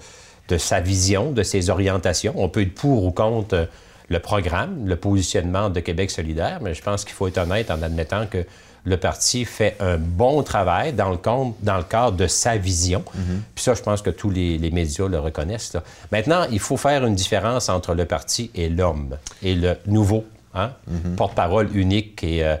de 0.46 0.58
sa 0.58 0.78
vision, 0.78 1.32
de 1.32 1.42
ses 1.42 1.70
orientations. 1.70 2.34
On 2.36 2.48
peut 2.48 2.62
être 2.62 2.74
pour 2.76 3.02
ou 3.02 3.10
contre 3.10 3.66
le 4.10 4.18
programme, 4.18 4.86
le 4.86 4.96
positionnement 4.96 5.70
de 5.70 5.80
Québec 5.80 6.10
solidaire, 6.10 6.58
mais 6.60 6.74
je 6.74 6.82
pense 6.82 7.04
qu'il 7.04 7.14
faut 7.14 7.28
être 7.28 7.38
honnête 7.38 7.70
en 7.70 7.80
admettant 7.80 8.26
que 8.26 8.44
le 8.84 8.96
parti 8.96 9.44
fait 9.44 9.76
un 9.78 9.98
bon 9.98 10.42
travail 10.42 10.92
dans 10.92 11.10
le, 11.10 11.16
compte, 11.16 11.54
dans 11.62 11.76
le 11.76 11.84
cadre 11.84 12.16
de 12.16 12.26
sa 12.26 12.56
vision. 12.56 13.04
Mhm. 13.14 13.42
Puis 13.54 13.64
ça, 13.64 13.74
je 13.74 13.82
pense 13.82 14.02
que 14.02 14.10
tous 14.10 14.30
les, 14.30 14.58
médias 14.70 15.06
le 15.06 15.18
reconnaissent. 15.18 15.76
Maintenant, 16.10 16.46
il 16.50 16.58
faut 16.58 16.76
faire 16.76 17.04
une 17.04 17.14
différence 17.14 17.68
entre 17.68 17.94
le 17.94 18.04
parti 18.04 18.50
et 18.54 18.68
l'homme, 18.68 19.16
et 19.42 19.54
le 19.54 19.76
nouveau 19.86 20.24
hein, 20.54 20.72
mhm. 20.88 21.16
porte-parole 21.16 21.68
unique 21.76 22.16
qui 22.16 22.38
est 22.38 22.44
euh, 22.44 22.56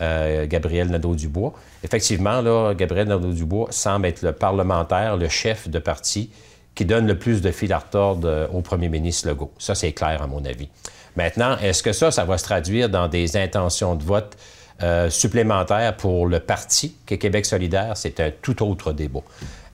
euh, 0.00 0.46
Gabriel 0.46 0.88
Nadeau-Dubois. 0.88 1.52
Effectivement, 1.82 2.40
là, 2.40 2.72
Gabriel 2.74 3.08
Nadeau-Dubois 3.08 3.68
semble 3.70 4.06
être 4.06 4.22
le 4.22 4.32
parlementaire, 4.32 5.16
le 5.16 5.28
chef 5.28 5.68
de 5.68 5.78
parti 5.78 6.30
qui 6.74 6.84
donne 6.84 7.06
le 7.06 7.18
plus 7.18 7.40
de 7.40 7.50
fil 7.50 7.72
à 7.72 7.78
retordre 7.78 8.28
euh, 8.28 8.46
au 8.52 8.60
premier 8.60 8.88
ministre 8.88 9.28
Legault. 9.28 9.52
Ça, 9.58 9.74
c'est 9.74 9.92
clair, 9.92 10.22
à 10.22 10.26
mon 10.26 10.44
avis. 10.44 10.68
Maintenant, 11.16 11.56
est-ce 11.58 11.82
que 11.82 11.92
ça, 11.92 12.10
ça 12.10 12.24
va 12.24 12.38
se 12.38 12.44
traduire 12.44 12.88
dans 12.88 13.08
des 13.08 13.36
intentions 13.36 13.94
de 13.94 14.02
vote 14.02 14.36
euh, 14.82 15.08
supplémentaires 15.08 15.96
pour 15.96 16.26
le 16.26 16.40
parti 16.40 16.96
que 17.06 17.14
Québec 17.14 17.46
solidaire? 17.46 17.96
C'est 17.96 18.18
un 18.20 18.30
tout 18.42 18.62
autre 18.64 18.92
débat. 18.92 19.22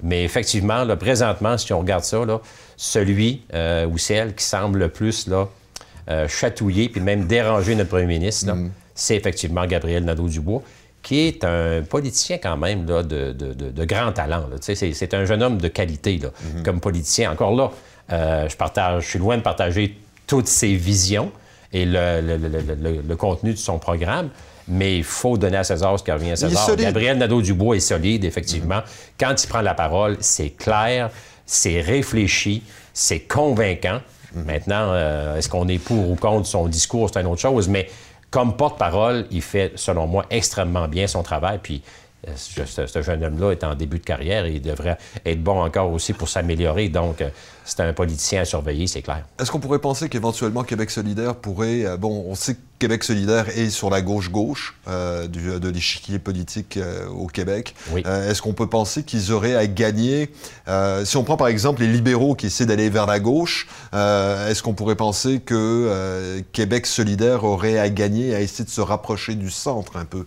Mais 0.03 0.25
effectivement, 0.25 0.85
là, 0.85 0.97
présentement, 0.97 1.57
si 1.57 1.73
on 1.73 1.81
regarde 1.81 2.05
ça, 2.05 2.25
là, 2.25 2.41
celui 2.77 3.43
euh, 3.55 3.87
ou 3.87 3.99
celle 3.99 4.35
qui 4.35 4.45
semble 4.45 4.79
le 4.79 4.89
plus 4.89 5.27
là, 5.27 5.49
euh, 6.11 6.29
chatouiller 6.29 6.89
puis 6.89 7.01
même 7.01 7.27
déranger 7.27 7.75
notre 7.75 7.91
premier 7.91 8.07
ministre, 8.07 8.53
mm. 8.53 8.71
c'est 8.95 9.17
effectivement 9.17 9.67
Gabriel 9.67 10.05
Nadeau-Dubois 10.05 10.63
qui 11.03 11.21
est 11.21 11.45
un 11.45 11.83
politicien 11.83 12.39
quand 12.39 12.57
même 12.57 12.87
là, 12.87 13.03
de, 13.03 13.33
de, 13.33 13.85
grand 13.85 14.13
talent. 14.13 14.45
C'est 14.61 15.15
un 15.15 15.25
jeune 15.25 15.43
homme 15.43 15.59
de 15.59 15.69
qualité 15.69 16.19
là, 16.19 16.29
mm-hmm. 16.29 16.63
comme 16.63 16.81
politicien. 16.81 17.33
Encore 17.33 17.55
là, 17.57 17.71
je, 18.49 18.57
partage, 18.57 19.05
je 19.05 19.09
suis 19.09 19.19
loin 19.19 19.37
de 19.37 19.43
partager 19.43 19.97
toutes 20.27 20.47
ses 20.49 20.75
visions 20.75 21.33
et 21.73 21.85
le, 21.87 23.15
contenu 23.15 23.53
de 23.53 23.59
son 23.59 23.79
programme. 23.79 24.31
Mais 24.69 24.99
il 24.99 25.05
faut 25.05 25.37
donner 25.37 25.57
à 25.57 25.65
César 25.65 25.99
ce 25.99 26.05
qui 26.05 26.13
revient 26.13 26.33
à 26.33 26.37
César. 26.37 26.77
Gabriel 26.77 27.19
Nadeau-Dubois 27.19 27.77
est 27.77 27.81
solide, 27.81 28.25
effectivement. 28.25 28.77
Mm-hmm. 28.77 29.13
Quand 29.19 29.43
il 29.43 29.47
prend 29.49 29.63
la 29.63 29.75
parole, 29.75 30.17
c'est 30.21 30.51
clair, 30.51 31.11
c'est 31.45 31.81
réfléchi, 31.81 32.63
c'est 32.93 33.21
convaincant. 33.21 34.01
Mm-hmm. 34.37 34.45
Maintenant, 34.45 34.91
euh, 34.93 35.37
est-ce 35.37 35.49
qu'on 35.49 35.67
est 35.67 35.79
pour 35.79 36.11
ou 36.11 36.15
contre 36.15 36.47
son 36.47 36.69
discours, 36.69 37.11
c'est 37.13 37.21
une 37.21 37.27
autre 37.27 37.41
chose. 37.41 37.69
Mais 37.69 37.89
comme 38.31 38.57
porte-parole, 38.57 39.27
il 39.31 39.43
fait, 39.43 39.73
selon 39.77 40.07
moi, 40.07 40.25
extrêmement 40.31 40.89
bien 40.89 41.07
son 41.07 41.23
travail. 41.23 41.59
Puis 41.63 41.83
euh, 42.29 42.33
ce, 42.87 43.03
jeune 43.03 43.25
homme-là 43.25 43.53
est 43.53 43.65
en 43.65 43.75
début 43.75 43.99
de 43.99 44.05
carrière 44.05 44.45
et 44.45 44.55
il 44.55 44.63
devrait 44.63 44.99
être 45.25 45.43
bon 45.43 45.63
encore 45.63 45.91
aussi 45.91 46.13
pour 46.13 46.29
s'améliorer. 46.29 46.89
Donc, 46.89 47.23
euh, 47.23 47.31
c'est 47.65 47.81
un 47.81 47.93
politicien 47.93 48.43
à 48.43 48.45
surveiller, 48.45 48.87
c'est 48.87 49.01
clair. 49.01 49.25
Est-ce 49.39 49.51
qu'on 49.51 49.61
pourrait 49.61 49.79
penser 49.79 50.09
qu'éventuellement 50.09 50.63
Québec 50.63 50.91
solidaire 50.91 51.35
pourrait... 51.35 51.87
Euh, 51.87 51.97
bon, 51.97 52.27
on 52.29 52.35
sait 52.35 52.55
que 52.55 52.61
Québec 52.79 53.05
solidaire 53.05 53.49
est 53.57 53.71
sur 53.71 53.91
la 53.91 54.01
gauche-gauche 54.01 54.75
de 54.87 55.69
l'échiquier 55.69 56.19
politique 56.19 56.79
au 57.15 57.27
Québec. 57.27 57.75
Oui. 57.91 58.03
Est-ce 58.07 58.41
qu'on 58.41 58.55
peut 58.55 58.69
penser 58.69 59.03
qu'ils 59.03 59.33
auraient 59.33 59.55
à 59.55 59.67
gagner... 59.67 60.31
si 61.05 61.17
on 61.19 61.23
prend 61.23 61.37
par 61.37 61.49
exemple 61.49 61.83
les 61.83 61.89
libéraux 61.89 62.35
qui 62.35 62.47
essaient 62.47 62.65
d'aller 62.65 62.89
vers 62.89 63.05
la 63.05 63.21
gauche, 63.21 63.67
est-ce 63.93 64.63
qu'on 64.63 64.73
pourrait 64.73 64.97
penser 64.97 65.41
que 65.41 66.41
Québec 66.53 66.87
solidaire 66.87 67.45
aurait 67.45 67.79
à 67.79 67.91
gagner, 67.91 68.35
à 68.35 68.41
essayer 68.41 68.65
de 68.65 68.71
se 68.71 68.81
rapprocher 68.81 69.35
du 69.35 69.51
centre 69.51 69.99
un 69.99 70.07
peu? 70.07 70.25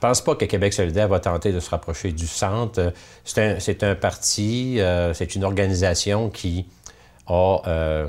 Je 0.00 0.06
pense 0.06 0.22
pas 0.22 0.34
que 0.34 0.46
Québec 0.46 0.72
solidaire 0.72 1.08
va 1.08 1.20
tenter 1.20 1.52
de 1.52 1.60
se 1.60 1.68
rapprocher 1.68 2.10
du 2.12 2.26
centre. 2.26 2.94
C'est 3.24 3.82
un, 3.82 3.94
parti, 3.94 4.80
euh, 4.80 5.12
c'est 5.12 5.34
une 5.34 5.44
organisation 5.44 6.30
qui 6.30 6.64
a, 7.26 7.58
euh, 7.66 8.08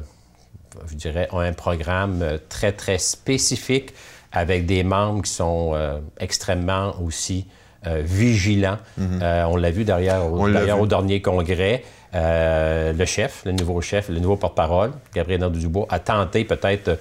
je 0.88 0.96
dirais, 0.96 1.28
un 1.34 1.52
programme 1.52 2.24
très, 2.48 2.72
très 2.72 2.98
spécifique 2.98 3.94
avec 4.32 4.66
des 4.66 4.86
membres 4.86 5.24
qui 5.24 5.32
sont 5.32 5.74
euh, 5.74 6.00
extrêmement 6.18 6.96
aussi 7.02 7.46
vigilants. 7.84 8.78
Mhm. 8.98 9.22
on 9.48 9.58
l'a 9.58 9.72
vu 9.72 9.84
derrière, 9.84 10.32
au, 10.32 10.86
dernier 10.88 11.22
congrès. 11.22 11.84
le 12.14 13.06
chef, 13.06 13.44
le 13.44 13.52
nouveau 13.52 13.82
chef, 13.82 14.08
le 14.08 14.20
nouveau 14.20 14.38
porte-parole, 14.38 14.92
Gabriel 15.14 15.42
Nadeau-Dubois, 15.42 15.88
a 15.90 16.00
tenté 16.00 16.46
peut-être 16.46 17.00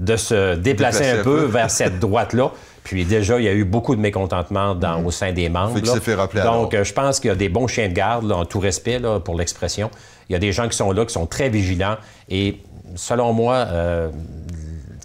de 0.00 0.16
se 0.16 0.56
déplacer, 0.56 1.08
un, 1.08 1.22
peu, 1.22 1.44
vers 1.44 1.70
cette 1.70 1.98
droite-là. 2.00 2.50
Puis 2.82 3.04
déjà, 3.04 3.38
il 3.38 3.44
y 3.44 3.48
a 3.48 3.52
eu 3.52 3.64
beaucoup 3.64 3.94
de 3.94 4.00
mécontentement 4.00 4.74
dans, 4.74 4.98
mhm. 4.98 5.06
au 5.06 5.10
sein 5.10 5.32
des 5.32 5.48
membres. 5.48 5.78
Fait 6.00 6.14
rappeler 6.14 6.42
Donc, 6.42 6.74
je 6.74 6.92
pense 6.92 7.20
qu'il 7.20 7.28
y 7.28 7.32
a 7.32 7.36
des 7.36 7.50
bons 7.50 7.66
chiens 7.66 7.88
de 7.88 7.92
garde, 7.92 8.32
en 8.32 8.44
tout 8.46 8.58
respect 8.58 8.98
là, 8.98 9.20
pour 9.20 9.36
l'expression. 9.36 9.90
Il 10.28 10.32
y 10.32 10.36
a 10.36 10.38
des 10.38 10.52
gens 10.52 10.68
qui 10.68 10.76
sont 10.76 10.90
là, 10.90 11.04
qui 11.04 11.12
sont 11.12 11.26
très 11.26 11.50
vigilants. 11.50 11.96
Et 12.30 12.58
selon 12.96 13.32
moi, 13.32 13.66
euh, 13.68 14.08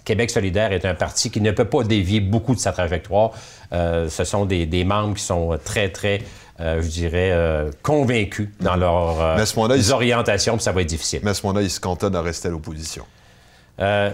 Québec 0.04 0.30
solidaire 0.30 0.72
est 0.72 0.84
un 0.86 0.94
parti 0.94 1.30
qui 1.30 1.40
ne 1.40 1.50
peut 1.50 1.64
pas 1.66 1.82
dévier 1.82 2.20
beaucoup 2.20 2.54
de 2.54 2.60
sa 2.60 2.72
trajectoire. 2.72 3.32
Euh, 3.72 4.08
ce 4.08 4.24
sont 4.24 4.46
des, 4.46 4.84
membres 4.84 5.14
qui 5.14 5.24
sont 5.24 5.58
très, 5.62 5.90
très, 5.90 6.22
euh, 6.60 6.80
je 6.80 6.88
dirais, 6.88 7.68
convaincus 7.82 8.48
dans 8.60 8.76
leurs 8.76 9.46
orientations, 9.92 10.54
puis 10.54 10.62
ça 10.62 10.72
va 10.72 10.80
être 10.80 10.88
difficile. 10.88 11.20
Mais 11.22 11.32
à 11.32 11.34
ce 11.34 11.44
moment-là, 11.46 11.62
ils 11.62 11.70
se 11.70 11.80
cantonnent 11.80 12.16
à 12.16 12.22
rester 12.22 12.48
à 12.48 12.50
l'opposition. 12.50 13.04
Euh, 13.80 14.10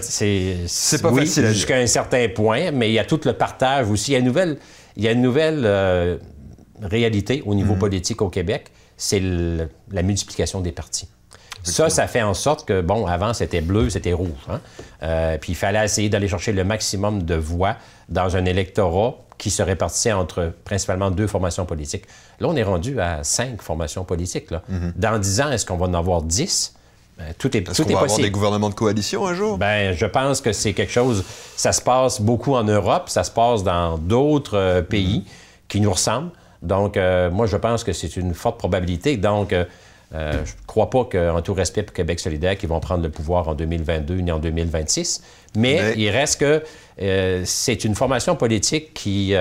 c'est 0.00 1.02
pas 1.02 1.14
facile 1.14 1.46
à 1.46 1.52
jusqu'à 1.52 1.76
un 1.76 1.86
certain 1.86 2.28
point, 2.28 2.70
mais 2.70 2.90
il 2.90 2.92
y 2.92 2.98
a 2.98 3.04
tout 3.04 3.20
le 3.24 3.32
partage 3.32 3.88
aussi. 3.90 4.10
Il 4.10 4.14
y 4.14 4.16
a 4.16 4.18
une 4.18 4.26
nouvelle, 4.26 4.58
il 4.96 5.04
y 5.04 5.08
a 5.08 5.12
une 5.12 5.22
nouvelle 5.22 5.62
euh, 5.64 6.18
réalité 6.82 7.42
au 7.46 7.54
niveau 7.54 7.74
mhm. 7.74 7.78
politique 7.78 8.22
au 8.22 8.28
Québec, 8.28 8.70
c'est 8.96 9.20
la 9.20 10.02
multiplication 10.02 10.60
des 10.60 10.72
partis. 10.72 11.08
Ça, 11.64 11.90
ça 11.90 12.06
fait 12.06 12.22
en 12.22 12.34
sorte 12.34 12.66
que, 12.66 12.80
bon, 12.80 13.06
avant, 13.06 13.34
c'était 13.34 13.60
bleu, 13.60 13.90
c'était 13.90 14.12
rouge. 14.12 14.28
Hein. 14.48 14.60
Euh, 15.02 15.38
puis 15.38 15.52
il 15.52 15.56
fallait 15.56 15.84
essayer 15.84 16.08
d'aller 16.08 16.28
chercher 16.28 16.52
le 16.52 16.64
maximum 16.64 17.24
de 17.24 17.34
voix 17.34 17.76
dans 18.08 18.36
un 18.36 18.44
électorat 18.44 19.16
qui 19.36 19.50
se 19.50 19.62
répartissait 19.62 20.12
entre 20.12 20.52
principalement 20.64 21.10
deux 21.10 21.26
formations 21.26 21.66
politiques. 21.66 22.04
Là, 22.40 22.48
on 22.48 22.56
est 22.56 22.62
rendu 22.62 23.00
à 23.00 23.22
cinq 23.22 23.60
formations 23.62 24.04
politiques. 24.04 24.50
Là. 24.50 24.62
Mhm. 24.68 24.92
Dans 24.96 25.18
dix 25.18 25.40
ans, 25.40 25.50
est-ce 25.50 25.66
qu'on 25.66 25.76
va 25.76 25.86
en 25.86 25.94
avoir 25.94 26.22
dix? 26.22 26.74
Ben, 27.18 27.34
tout 27.36 27.54
est, 27.56 27.68
est-ce 27.68 27.82
qu'on 27.82 27.92
va 27.92 28.00
avoir 28.02 28.18
des 28.18 28.30
gouvernements 28.30 28.68
de 28.68 28.74
coalition 28.74 29.26
un 29.26 29.34
jour? 29.34 29.58
Ben, 29.58 29.92
je 29.92 30.06
pense 30.06 30.40
que 30.40 30.52
c'est 30.52 30.72
quelque 30.72 30.92
chose. 30.92 31.24
Ça 31.56 31.72
se 31.72 31.82
passe 31.82 32.20
beaucoup 32.20 32.54
en 32.54 32.62
Europe, 32.62 33.08
ça 33.08 33.24
se 33.24 33.30
passe 33.30 33.64
dans 33.64 33.98
d'autres 33.98 34.56
euh, 34.56 34.82
pays 34.82 35.24
qui 35.66 35.80
nous 35.80 35.90
ressemblent. 35.90 36.30
Donc, 36.62 36.96
euh, 36.96 37.28
moi, 37.30 37.46
je 37.46 37.56
pense 37.56 37.82
que 37.82 37.92
c'est 37.92 38.16
une 38.16 38.34
forte 38.34 38.56
probabilité. 38.58 39.16
Donc, 39.16 39.52
euh, 39.52 39.64
je 40.12 40.16
ne 40.18 40.66
crois 40.66 40.90
pas 40.90 41.04
qu'en 41.04 41.42
tout 41.42 41.54
respect 41.54 41.82
pour 41.82 41.92
Québec 41.92 42.20
solidaire, 42.20 42.56
qu'ils 42.56 42.68
vont 42.68 42.80
prendre 42.80 43.02
le 43.02 43.10
pouvoir 43.10 43.48
en 43.48 43.54
2022 43.54 44.14
ni 44.18 44.30
en 44.30 44.38
2026. 44.38 45.22
Mais, 45.56 45.94
il 45.96 46.10
reste 46.10 46.40
que 46.40 46.62
c'est 47.44 47.84
une 47.84 47.94
formation 47.94 48.36
politique 48.36 48.94
qui, 48.94 49.34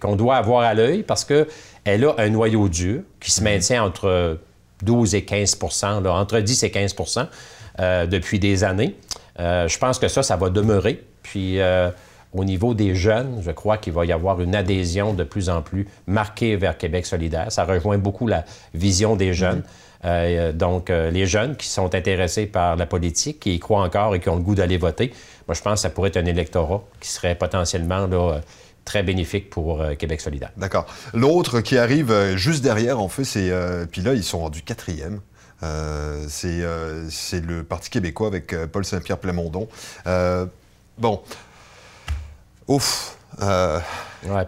qu'on 0.00 0.16
doit 0.16 0.36
avoir 0.36 0.60
à 0.60 0.74
l'œil 0.74 1.02
parce 1.02 1.24
qu'elle 1.24 2.04
a 2.04 2.14
un 2.18 2.28
noyau 2.28 2.68
dur 2.68 3.00
qui 3.18 3.30
se 3.30 3.42
maintient 3.42 3.82
entre 3.82 4.38
12 4.82 5.14
et 5.14 5.20
15% 5.20 6.06
entre 6.06 6.38
10 6.40 6.62
et 6.64 6.68
15% 6.68 7.26
euh, 7.80 8.06
depuis 8.06 8.38
des 8.38 8.64
années. 8.64 8.96
Euh, 9.40 9.66
je 9.68 9.78
pense 9.78 9.98
que 9.98 10.08
ça, 10.08 10.22
ça 10.22 10.36
va 10.36 10.50
demeurer. 10.50 11.02
Puis 11.22 11.60
euh, 11.60 11.90
au 12.34 12.44
niveau 12.44 12.74
des 12.74 12.94
jeunes, 12.94 13.40
je 13.44 13.50
crois 13.50 13.78
qu'il 13.78 13.92
va 13.92 14.04
y 14.04 14.12
avoir 14.12 14.40
une 14.40 14.54
adhésion 14.54 15.14
de 15.14 15.24
plus 15.24 15.48
en 15.48 15.62
plus 15.62 15.88
marquée 16.06 16.56
vers 16.56 16.76
Québec 16.76 17.06
solidaire. 17.06 17.50
Ça 17.50 17.64
rejoint 17.64 17.98
beaucoup 17.98 18.26
la 18.26 18.44
vision 18.74 19.16
des 19.16 19.32
jeunes. 19.32 19.62
Mm-hmm. 20.04 20.52
donc, 20.56 20.88
les 20.88 21.26
jeunes 21.26 21.54
qui 21.54 21.68
sont 21.68 21.94
intéressés 21.94 22.46
par 22.46 22.74
la 22.74 22.86
politique, 22.86 23.38
qui 23.38 23.54
y 23.54 23.60
croient 23.60 23.82
encore 23.82 24.16
et 24.16 24.20
qui 24.20 24.28
ont 24.30 24.34
le 24.34 24.42
goût 24.42 24.56
d'aller 24.56 24.76
voter, 24.76 25.12
moi, 25.46 25.54
je 25.54 25.62
pense 25.62 25.74
que 25.74 25.80
ça 25.80 25.90
pourrait 25.90 26.08
être 26.08 26.16
un 26.16 26.26
électorat 26.26 26.82
qui 27.00 27.08
serait 27.08 27.36
potentiellement 27.36 28.08
là, 28.08 28.40
très 28.84 29.02
bénéfique 29.02 29.50
pour 29.50 29.80
euh, 29.80 29.94
Québec 29.94 30.20
solidaire. 30.20 30.50
D'accord. 30.56 30.86
L'autre 31.14 31.60
qui 31.60 31.78
arrive 31.78 32.10
euh, 32.10 32.36
juste 32.36 32.62
derrière, 32.62 33.00
en 33.00 33.08
fait, 33.08 33.24
c'est... 33.24 33.50
Euh, 33.50 33.86
puis 33.90 34.02
là, 34.02 34.14
ils 34.14 34.24
sont 34.24 34.40
rendus 34.40 34.62
quatrième. 34.62 35.20
c'est 36.28 36.60
le 36.60 37.62
Parti 37.62 37.90
québécois 37.90 38.26
avec 38.26 38.54
Paul 38.66 38.84
Saint-Pierre 38.84 39.18
Plamondon. 39.18 39.68
bon. 40.98 41.22
Ouf. 42.68 43.16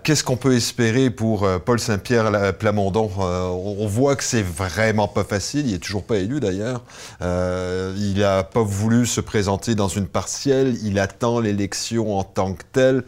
Qu'est-ce 0.03 0.23
qu'on 0.23 0.37
peut 0.37 0.55
espérer 0.55 1.11
pour 1.11 1.49
Paul 1.64 1.79
Saint-Pierre 1.79 2.55
Plamondon? 2.59 3.11
on 3.18 3.87
voit 3.87 4.16
que 4.16 4.25
c'est 4.25 4.42
vraiment 4.42 5.09
pas 5.09 5.25
facile. 5.25 5.68
Il 5.68 5.75
est 5.75 5.79
toujours 5.79 6.05
pas 6.05 6.16
élu 6.16 6.40
d'ailleurs. 6.40 6.83
il 7.20 8.14
n'a 8.18 8.42
pas 8.42 8.62
voulu 8.62 9.07
se 9.07 9.20
présenter 9.20 9.75
dans 9.75 9.88
une 9.88 10.07
partielle. 10.07 10.77
Il 10.83 10.99
attend 10.99 11.38
l'élection 11.38 12.18
en 12.18 12.25
tant 12.25 12.55
que 12.55 12.64
telle. 12.73 13.05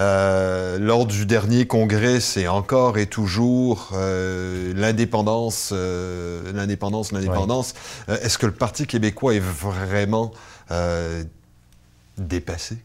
Euh, 0.00 0.78
lors 0.78 1.04
du 1.04 1.26
dernier 1.26 1.66
congrès, 1.66 2.20
c'est 2.20 2.48
encore 2.48 2.96
et 2.96 3.06
toujours 3.06 3.90
euh, 3.92 4.72
l'indépendance, 4.74 5.72
euh, 5.74 6.52
l'indépendance, 6.54 7.12
l'indépendance. 7.12 7.74
Est-ce 8.08 8.38
que 8.38 8.46
le 8.46 8.52
Parti 8.52 8.86
québécois 8.86 9.34
est 9.34 9.42
vraiment 9.42 10.32
dépassé? 12.16 12.78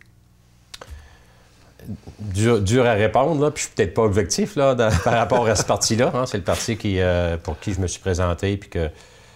Dur, 2.20 2.86
à 2.86 2.94
répondre, 2.94 3.42
là, 3.42 3.52
puis 3.52 3.62
je 3.62 3.68
suis 3.68 3.76
peut-être 3.76 3.94
pas 3.94 4.02
objectif 4.02 4.56
là, 4.56 4.76
par 4.76 5.14
rapport 5.14 5.48
à 5.48 5.56
ce 5.56 5.64
parti-là. 5.64 6.12
Hein. 6.16 6.26
C'est 6.26 6.38
le 6.38 6.44
parti 6.44 6.76
qui, 6.76 7.00
pour 7.44 7.60
qui 7.60 7.74
je 7.74 7.80
me 7.80 7.88
suis 7.88 8.02
présenté, 8.02 8.58
puis 8.58 8.70
que 8.70 8.90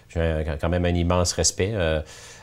j'ai 0.10 0.58
quand 0.60 0.70
même 0.70 0.84
un 0.84 0.96
immense 0.96 1.32
respect. 1.32 1.74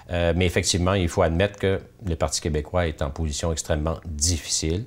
mais 0.09 0.46
effectivement, 0.46 0.94
il 0.94 1.11
faut 1.11 1.22
admettre 1.22 1.59
que 1.59 1.81
le 2.07 2.16
Parti 2.16 2.40
québécois 2.40 2.87
est 2.87 3.03
en 3.03 3.11
position 3.11 3.53
extrêmement 3.53 3.99
difficile. 4.07 4.87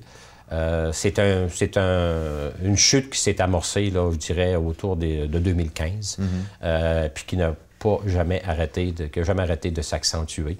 Euh, 0.52 0.90
c'est 0.92 1.18
un, 1.18 1.46
un, 1.76 2.50
une 2.64 2.76
chute 2.76 3.10
qui 3.10 3.20
s'est 3.20 3.40
amorcée, 3.40 3.90
là, 3.90 4.10
je 4.12 4.16
dirais, 4.16 4.56
autour 4.56 4.96
de 4.96 5.26
2015, 5.26 6.18
mm-hmm. 6.18 6.24
euh, 6.64 7.08
puis 7.12 7.24
qui 7.24 7.36
n'a 7.36 7.54
pas 7.78 8.00
jamais 8.06 8.42
arrêté 8.44 8.92
de, 8.92 9.06
qui 9.06 9.22
jamais 9.22 9.42
arrêté 9.42 9.70
de 9.70 9.80
s'accentuer. 9.80 10.58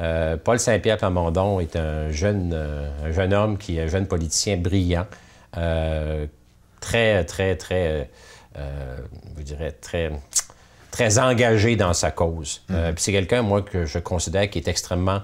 Euh, 0.00 0.36
Paul 0.36 0.58
Saint-Pierre 0.58 0.98
Plamondon 0.98 1.60
est 1.60 1.76
un 1.76 2.10
jeune, 2.10 2.52
un 2.52 3.12
jeune 3.12 3.32
homme 3.32 3.58
qui 3.58 3.78
est 3.78 3.82
un 3.82 3.86
jeune 3.86 4.06
politicien 4.06 4.56
brillant, 4.56 5.06
très, 5.52 7.24
très, 7.24 7.56
très, 7.56 8.10
je 8.56 9.42
dirais, 9.42 9.72
très, 9.72 10.10
très 10.90 11.18
engagé 11.18 11.76
dans 11.76 11.94
sa 11.94 12.10
cause. 12.10 12.62
Puis 12.66 12.76
c'est 12.96 13.12
quelqu'un, 13.12 13.42
moi, 13.42 13.62
que 13.62 13.86
je 13.86 13.98
considère 13.98 14.50
qui 14.50 14.58
est 14.58 14.68
extrêmement 14.68 15.20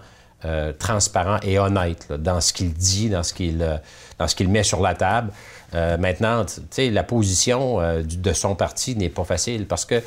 transparent 0.78 1.38
et 1.42 1.58
honnête 1.58 2.12
dans 2.12 2.40
ce 2.40 2.52
qu'il 2.52 2.74
dit, 2.74 3.08
dans 3.08 3.22
ce 3.22 3.32
qu'il 3.32 3.80
dans 4.18 4.28
ce 4.28 4.34
qu'il 4.34 4.48
met 4.48 4.62
sur 4.62 4.80
la 4.80 4.94
table. 4.94 5.30
Euh, 5.74 5.96
maintenant, 5.98 6.44
la 6.78 7.02
position 7.02 7.80
euh, 7.80 8.02
de 8.02 8.32
son 8.32 8.54
parti 8.54 8.94
n'est 8.96 9.08
pas 9.08 9.24
facile 9.24 9.66
parce 9.66 9.84
que 9.84 10.02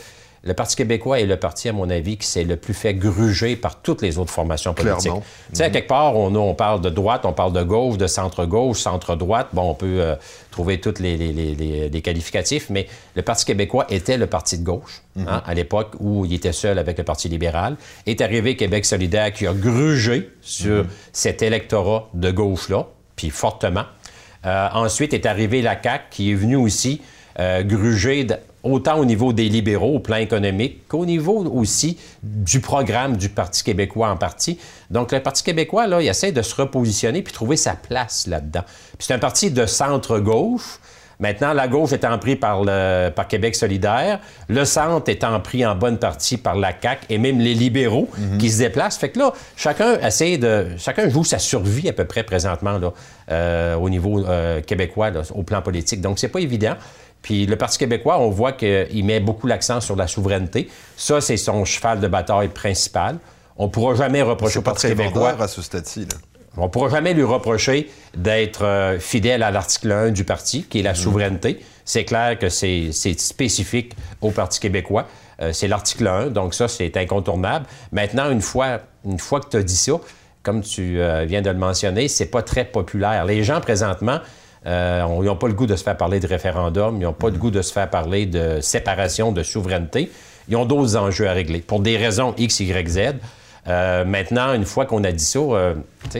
le 0.48 0.54
Parti 0.54 0.78
québécois 0.78 1.20
est 1.20 1.26
le 1.26 1.36
parti, 1.36 1.68
à 1.68 1.74
mon 1.74 1.90
avis, 1.90 2.18
qui 2.18 2.26
s'est 2.26 2.46
le 2.46 2.56
plus 2.56 2.74
fait 2.74 2.94
gruger 2.94 3.58
par 3.58 3.82
toutes 3.82 4.02
les 4.02 4.18
autres 4.18 4.32
formations 4.32 4.74
politiques. 4.74 5.12
Tu 5.50 5.58
sais, 5.58 5.66
à 5.66 5.70
quelque 5.70 5.90
part, 5.90 6.16
on, 6.16 6.34
on, 6.34 6.56
parle 6.56 6.80
de 6.80 6.90
droite, 6.90 7.26
on 7.26 7.34
parle 7.34 7.52
de 7.52 7.64
gauche, 7.64 7.98
de 7.98 8.08
centre-gauche, 8.08 8.80
centre-droite. 8.80 9.50
Bon, 9.52 9.70
on 9.70 9.74
peut 9.74 10.00
euh, 10.00 10.16
trouver 10.52 10.80
tous 10.80 11.00
les, 11.00 11.18
les, 11.18 12.02
qualificatifs, 12.02 12.70
mais 12.70 12.88
le 13.16 13.24
Parti 13.24 13.44
québécois 13.44 13.86
était 13.90 14.18
le 14.18 14.28
parti 14.28 14.58
de 14.58 14.64
gauche 14.64 15.02
hein, 15.20 15.22
mhm. 15.22 15.42
à 15.46 15.54
l'époque 15.54 15.96
où 16.00 16.24
il 16.24 16.34
était 16.34 16.54
seul 16.54 16.80
avec 16.80 16.98
le 16.98 17.04
Parti 17.04 17.28
libéral. 17.28 17.76
Est 18.06 18.22
arrivé 18.22 18.56
Québec 18.56 18.86
solidaire 18.86 19.34
qui 19.34 19.48
a 19.48 19.54
grugé 19.54 20.30
sur 20.42 20.86
mhm. 20.86 20.90
cet 21.12 21.42
électorat 21.42 22.08
de 22.14 22.32
gauche-là, 22.32 22.88
puis 23.18 23.32
fortement. 23.32 23.84
Euh, 24.46 24.68
ensuite 24.74 25.14
est 25.14 25.26
arrivé 25.26 25.62
la 25.62 25.82
CAQ, 25.82 26.06
qui 26.10 26.32
est 26.32 26.36
venue 26.36 26.56
aussi 26.56 27.02
euh, 27.40 27.64
gruger 27.64 28.26
autant 28.64 28.98
au 28.98 29.06
niveau 29.06 29.34
des 29.34 29.50
libéraux, 29.50 29.96
au 29.96 30.00
plan 30.00 30.18
économique, 30.18 30.88
qu'au 30.88 31.06
niveau 31.06 31.46
aussi 31.46 31.98
du 32.24 32.60
programme 32.60 33.18
du 33.18 33.30
Parti 33.30 33.64
québécois 33.64 34.10
en 34.10 34.18
partie. 34.18 34.60
Donc, 34.90 35.12
le 35.12 35.22
Parti 35.22 35.44
québécois, 35.44 35.88
là, 35.88 36.02
il 36.02 36.08
essaie 36.08 36.32
de 36.32 36.42
se 36.42 36.56
repositionner 36.56 37.22
puis 37.22 37.34
trouver 37.34 37.58
sa 37.58 37.74
place 37.74 38.28
là-dedans. 38.28 38.64
Puis 38.98 39.08
c'est 39.08 39.14
un 39.14 39.20
parti 39.20 39.52
de 39.52 39.66
centre-gauche, 39.66 40.80
Maintenant, 41.20 41.54
la 41.54 41.68
gauche 41.68 41.94
étant 41.94 42.18
prise 42.20 42.36
par, 42.36 42.64
le, 42.64 43.10
par 43.10 43.28
Québec 43.28 43.56
solidaire, 43.56 44.20
le 44.50 44.66
centre 44.66 45.10
étant 45.10 45.40
pris 45.40 45.66
en 45.66 45.76
bonne 45.76 45.98
partie 45.98 46.38
par 46.38 46.56
la 46.56 46.72
CAQ 46.80 47.06
et 47.10 47.18
même 47.18 47.40
les 47.40 47.56
libéraux 47.56 48.08
mhm. 48.18 48.38
qui 48.38 48.52
se 48.52 48.60
déplacent. 48.60 48.98
Fait 48.98 49.10
que 49.10 49.20
là, 49.20 49.34
chacun 49.56 50.00
essaie 50.00 50.38
de... 50.38 50.68
Chacun 50.78 51.10
joue 51.10 51.24
sa 51.24 51.40
survie 51.40 51.90
à 51.90 51.94
peu 51.94 52.06
près 52.06 52.22
présentement 52.22 52.78
là, 52.78 52.94
euh, 53.32 53.76
au 53.76 53.90
niveau 53.90 54.26
euh, 54.26 54.62
québécois, 54.62 55.12
au 55.34 55.42
plan 55.42 55.62
politique. 55.64 56.02
Donc, 56.02 56.20
c'est 56.20 56.28
pas 56.28 56.40
évident. 56.40 56.76
Puis 57.22 57.46
le 57.46 57.56
Parti 57.56 57.78
québécois, 57.78 58.20
on 58.20 58.30
voit 58.30 58.54
qu'il 58.54 59.04
met 59.06 59.20
beaucoup 59.20 59.48
l'accent 59.48 59.82
sur 59.82 59.96
la 59.96 60.08
souveraineté. 60.08 60.70
Ça, 60.96 61.22
c'est 61.22 61.38
son 61.38 61.66
cheval 61.66 62.00
de 62.00 62.08
bataille 62.08 62.50
principal. 62.50 63.18
On 63.58 63.66
ne 63.66 63.72
pourra 63.72 63.96
jamais 63.96 64.22
reprocher 64.22 64.60
au 64.60 64.62
Parti 64.62 64.88
québécois... 64.88 65.36
à 65.40 65.48
ce 65.48 65.62
stade-ci, 65.62 66.08
on 66.58 66.64
ne 66.64 66.68
pourra 66.70 66.90
jamais 66.90 67.14
lui 67.14 67.24
reprocher 67.24 67.90
d'être 68.16 68.66
euh, 68.66 69.00
fidèle 69.00 69.44
à 69.44 69.52
l'article 69.52 69.92
1 69.92 70.12
du 70.12 70.24
parti, 70.24 70.64
qui 70.64 70.80
est 70.80 70.84
la 70.84 70.92
mhm. 70.92 70.98
souveraineté. 70.98 71.60
C'est 71.86 72.04
clair 72.04 72.38
que 72.38 72.50
c'est 72.50 72.92
spécifique 72.92 73.96
au 74.22 74.32
Parti 74.32 74.60
québécois. 74.60 75.08
Euh, 75.40 75.54
c'est 75.54 75.68
l'article 75.68 76.08
1, 76.08 76.28
donc 76.28 76.54
ça, 76.54 76.68
c'est 76.68 76.98
incontournable. 76.98 77.66
Maintenant, 77.92 78.32
une 78.32 78.42
fois, 78.42 78.80
une 79.06 79.20
fois 79.20 79.40
que 79.40 79.50
tu 79.50 79.58
as 79.58 79.64
dit 79.64 79.78
ça, 79.78 79.94
comme 80.42 80.62
tu 80.62 81.00
euh, 81.00 81.26
viens 81.26 81.42
de 81.42 81.50
le 81.50 81.58
mentionner, 81.58 82.08
c'est 82.08 82.26
pas 82.26 82.42
très 82.42 82.66
populaire. 82.66 83.26
Les 83.26 83.44
gens, 83.44 83.62
présentement, 83.62 84.20
ils 84.66 85.24
n'ont 85.24 85.36
pas 85.36 85.48
le 85.48 85.54
goût 85.54 85.66
de 85.66 85.76
se 85.76 85.84
faire 85.84 85.98
parler 85.98 86.20
de 86.20 86.28
référendum, 86.28 86.98
ils 86.98 87.04
n'ont 87.04 87.14
pas 87.14 87.30
le 87.30 87.38
goût 87.38 87.52
de 87.52 87.62
se 87.62 87.72
faire 87.72 87.90
parler 87.90 88.26
de 88.26 88.60
séparation, 88.62 89.32
de 89.32 89.44
souveraineté. 89.44 90.12
Ils 90.50 90.56
ont 90.56 90.66
d'autres 90.66 90.96
enjeux 90.96 91.28
à 91.28 91.34
régler. 91.34 91.60
Pour 91.60 91.80
des 91.80 91.98
raisons 91.98 92.34
X, 92.38 92.60
Y, 92.60 92.90
Z, 92.90 93.00
euh, 93.68 94.06
maintenant, 94.06 94.54
une 94.54 94.66
fois 94.66 94.86
qu'on 94.86 95.04
a 95.04 95.12
dit 95.12 95.24
ça, 95.24 95.40
euh, 95.40 95.74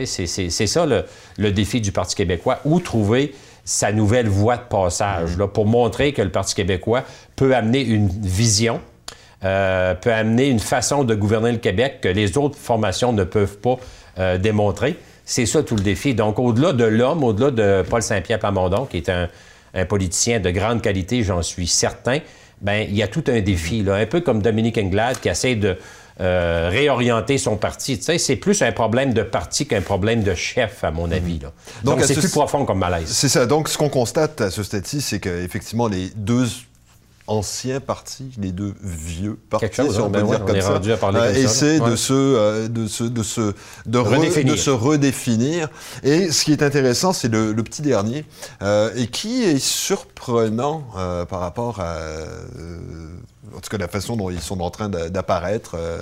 c'est 0.04 0.66
ça 0.66 0.86
le, 0.86 1.50
défi 1.50 1.80
du 1.80 1.92
Parti 1.92 2.14
québécois, 2.14 2.58
où 2.64 2.80
trouver 2.80 3.34
sa 3.64 3.92
nouvelle 3.92 4.28
voie 4.28 4.56
de 4.56 4.62
passage, 4.62 5.36
là, 5.36 5.46
pour 5.46 5.66
montrer 5.66 6.12
que 6.12 6.22
le 6.22 6.30
Parti 6.30 6.54
québécois 6.54 7.04
peut 7.36 7.54
amener 7.54 7.80
une 7.80 8.08
vision, 8.08 8.80
euh, 9.44 9.94
peut 9.94 10.12
amener 10.12 10.48
une 10.48 10.58
façon 10.58 11.04
de 11.04 11.14
gouverner 11.14 11.52
le 11.52 11.58
Québec 11.58 11.98
que 12.02 12.08
les 12.08 12.36
autres 12.36 12.58
formations 12.58 13.12
ne 13.12 13.24
peuvent 13.24 13.58
pas 13.58 13.78
démontrer. 14.38 14.96
C'est 15.30 15.44
ça 15.44 15.62
tout 15.62 15.76
le 15.76 15.82
défi. 15.82 16.14
Donc, 16.14 16.38
au-delà 16.38 16.72
de 16.72 16.84
l'homme, 16.84 17.22
au-delà 17.22 17.50
de 17.50 17.82
Paul 17.86 18.00
Saint-Pierre 18.00 18.38
Plamondon, 18.38 18.86
qui 18.86 18.96
est 18.96 19.10
un, 19.10 19.28
un 19.74 19.84
politicien 19.84 20.40
de 20.40 20.50
grande 20.50 20.80
qualité, 20.80 21.22
j'en 21.22 21.42
suis 21.42 21.66
certain, 21.66 22.20
ben 22.62 22.86
il 22.88 22.96
y 22.96 23.02
a 23.02 23.08
tout 23.08 23.24
un 23.28 23.42
défi, 23.42 23.82
là, 23.82 23.96
un 23.96 24.06
peu 24.06 24.22
comme 24.22 24.40
Dominique 24.40 24.78
Anglade 24.78 25.20
qui 25.20 25.28
essaie 25.28 25.54
de 25.54 25.76
euh, 26.20 26.70
réorienter 26.72 27.36
son 27.36 27.58
parti. 27.58 27.98
Tu 27.98 28.04
sais, 28.04 28.16
c'est 28.16 28.36
plus 28.36 28.62
un 28.62 28.72
problème 28.72 29.12
de 29.12 29.22
parti 29.22 29.66
qu'un 29.66 29.82
problème 29.82 30.22
de 30.22 30.34
chef, 30.34 30.82
à 30.82 30.90
mon 30.90 31.12
avis. 31.12 31.38
Là. 31.40 31.52
Donc, 31.84 32.02
c'est 32.02 32.14
plus 32.14 32.30
profond 32.30 32.64
comme 32.64 32.78
malaise. 32.78 33.08
C'est 33.08 33.28
ça. 33.28 33.44
Donc, 33.44 33.68
ce 33.68 33.76
qu'on 33.76 33.90
constate 33.90 34.40
à 34.40 34.50
ce 34.50 34.62
stade-ci, 34.62 35.02
c'est 35.02 35.20
qu'effectivement, 35.20 35.88
les 35.88 36.10
deux 36.16 36.46
anciens 37.28 37.80
partis, 37.80 38.30
les 38.38 38.52
deux 38.52 38.74
vieux 38.82 39.38
partis, 39.50 39.68
si 39.74 40.00
on 40.00 40.10
peut 40.10 40.22
dire 40.22 40.44
comme 40.44 40.60
ça, 40.60 40.80
euh, 40.80 41.34
essaient 41.34 41.78
de, 41.78 41.94
se, 41.94 42.12
euh, 42.12 42.68
de, 42.68 42.86
se, 42.86 43.04
de, 43.04 43.22
se, 43.22 43.54
de, 43.86 43.98
redéfinir. 43.98 44.54
de 44.54 44.58
se 44.58 44.70
redéfinir. 44.70 45.68
Et 46.02 46.32
ce 46.32 46.44
qui 46.44 46.52
est 46.52 46.62
intéressant, 46.62 47.12
c'est 47.12 47.28
le, 47.28 47.54
petit 47.62 47.82
dernier, 47.82 48.24
euh, 48.62 48.90
et 48.96 49.06
qui 49.08 49.44
est 49.44 49.58
surprenant 49.58 50.84
par 51.28 51.40
rapport 51.40 51.80
à 51.80 51.96
en 53.56 53.60
tout 53.60 53.70
cas 53.70 53.78
la 53.78 53.88
façon 53.88 54.16
dont 54.16 54.30
ils 54.30 54.40
sont 54.40 54.60
en 54.60 54.70
train 54.70 54.88
d'apparaître, 54.88 55.76
euh, 55.76 55.98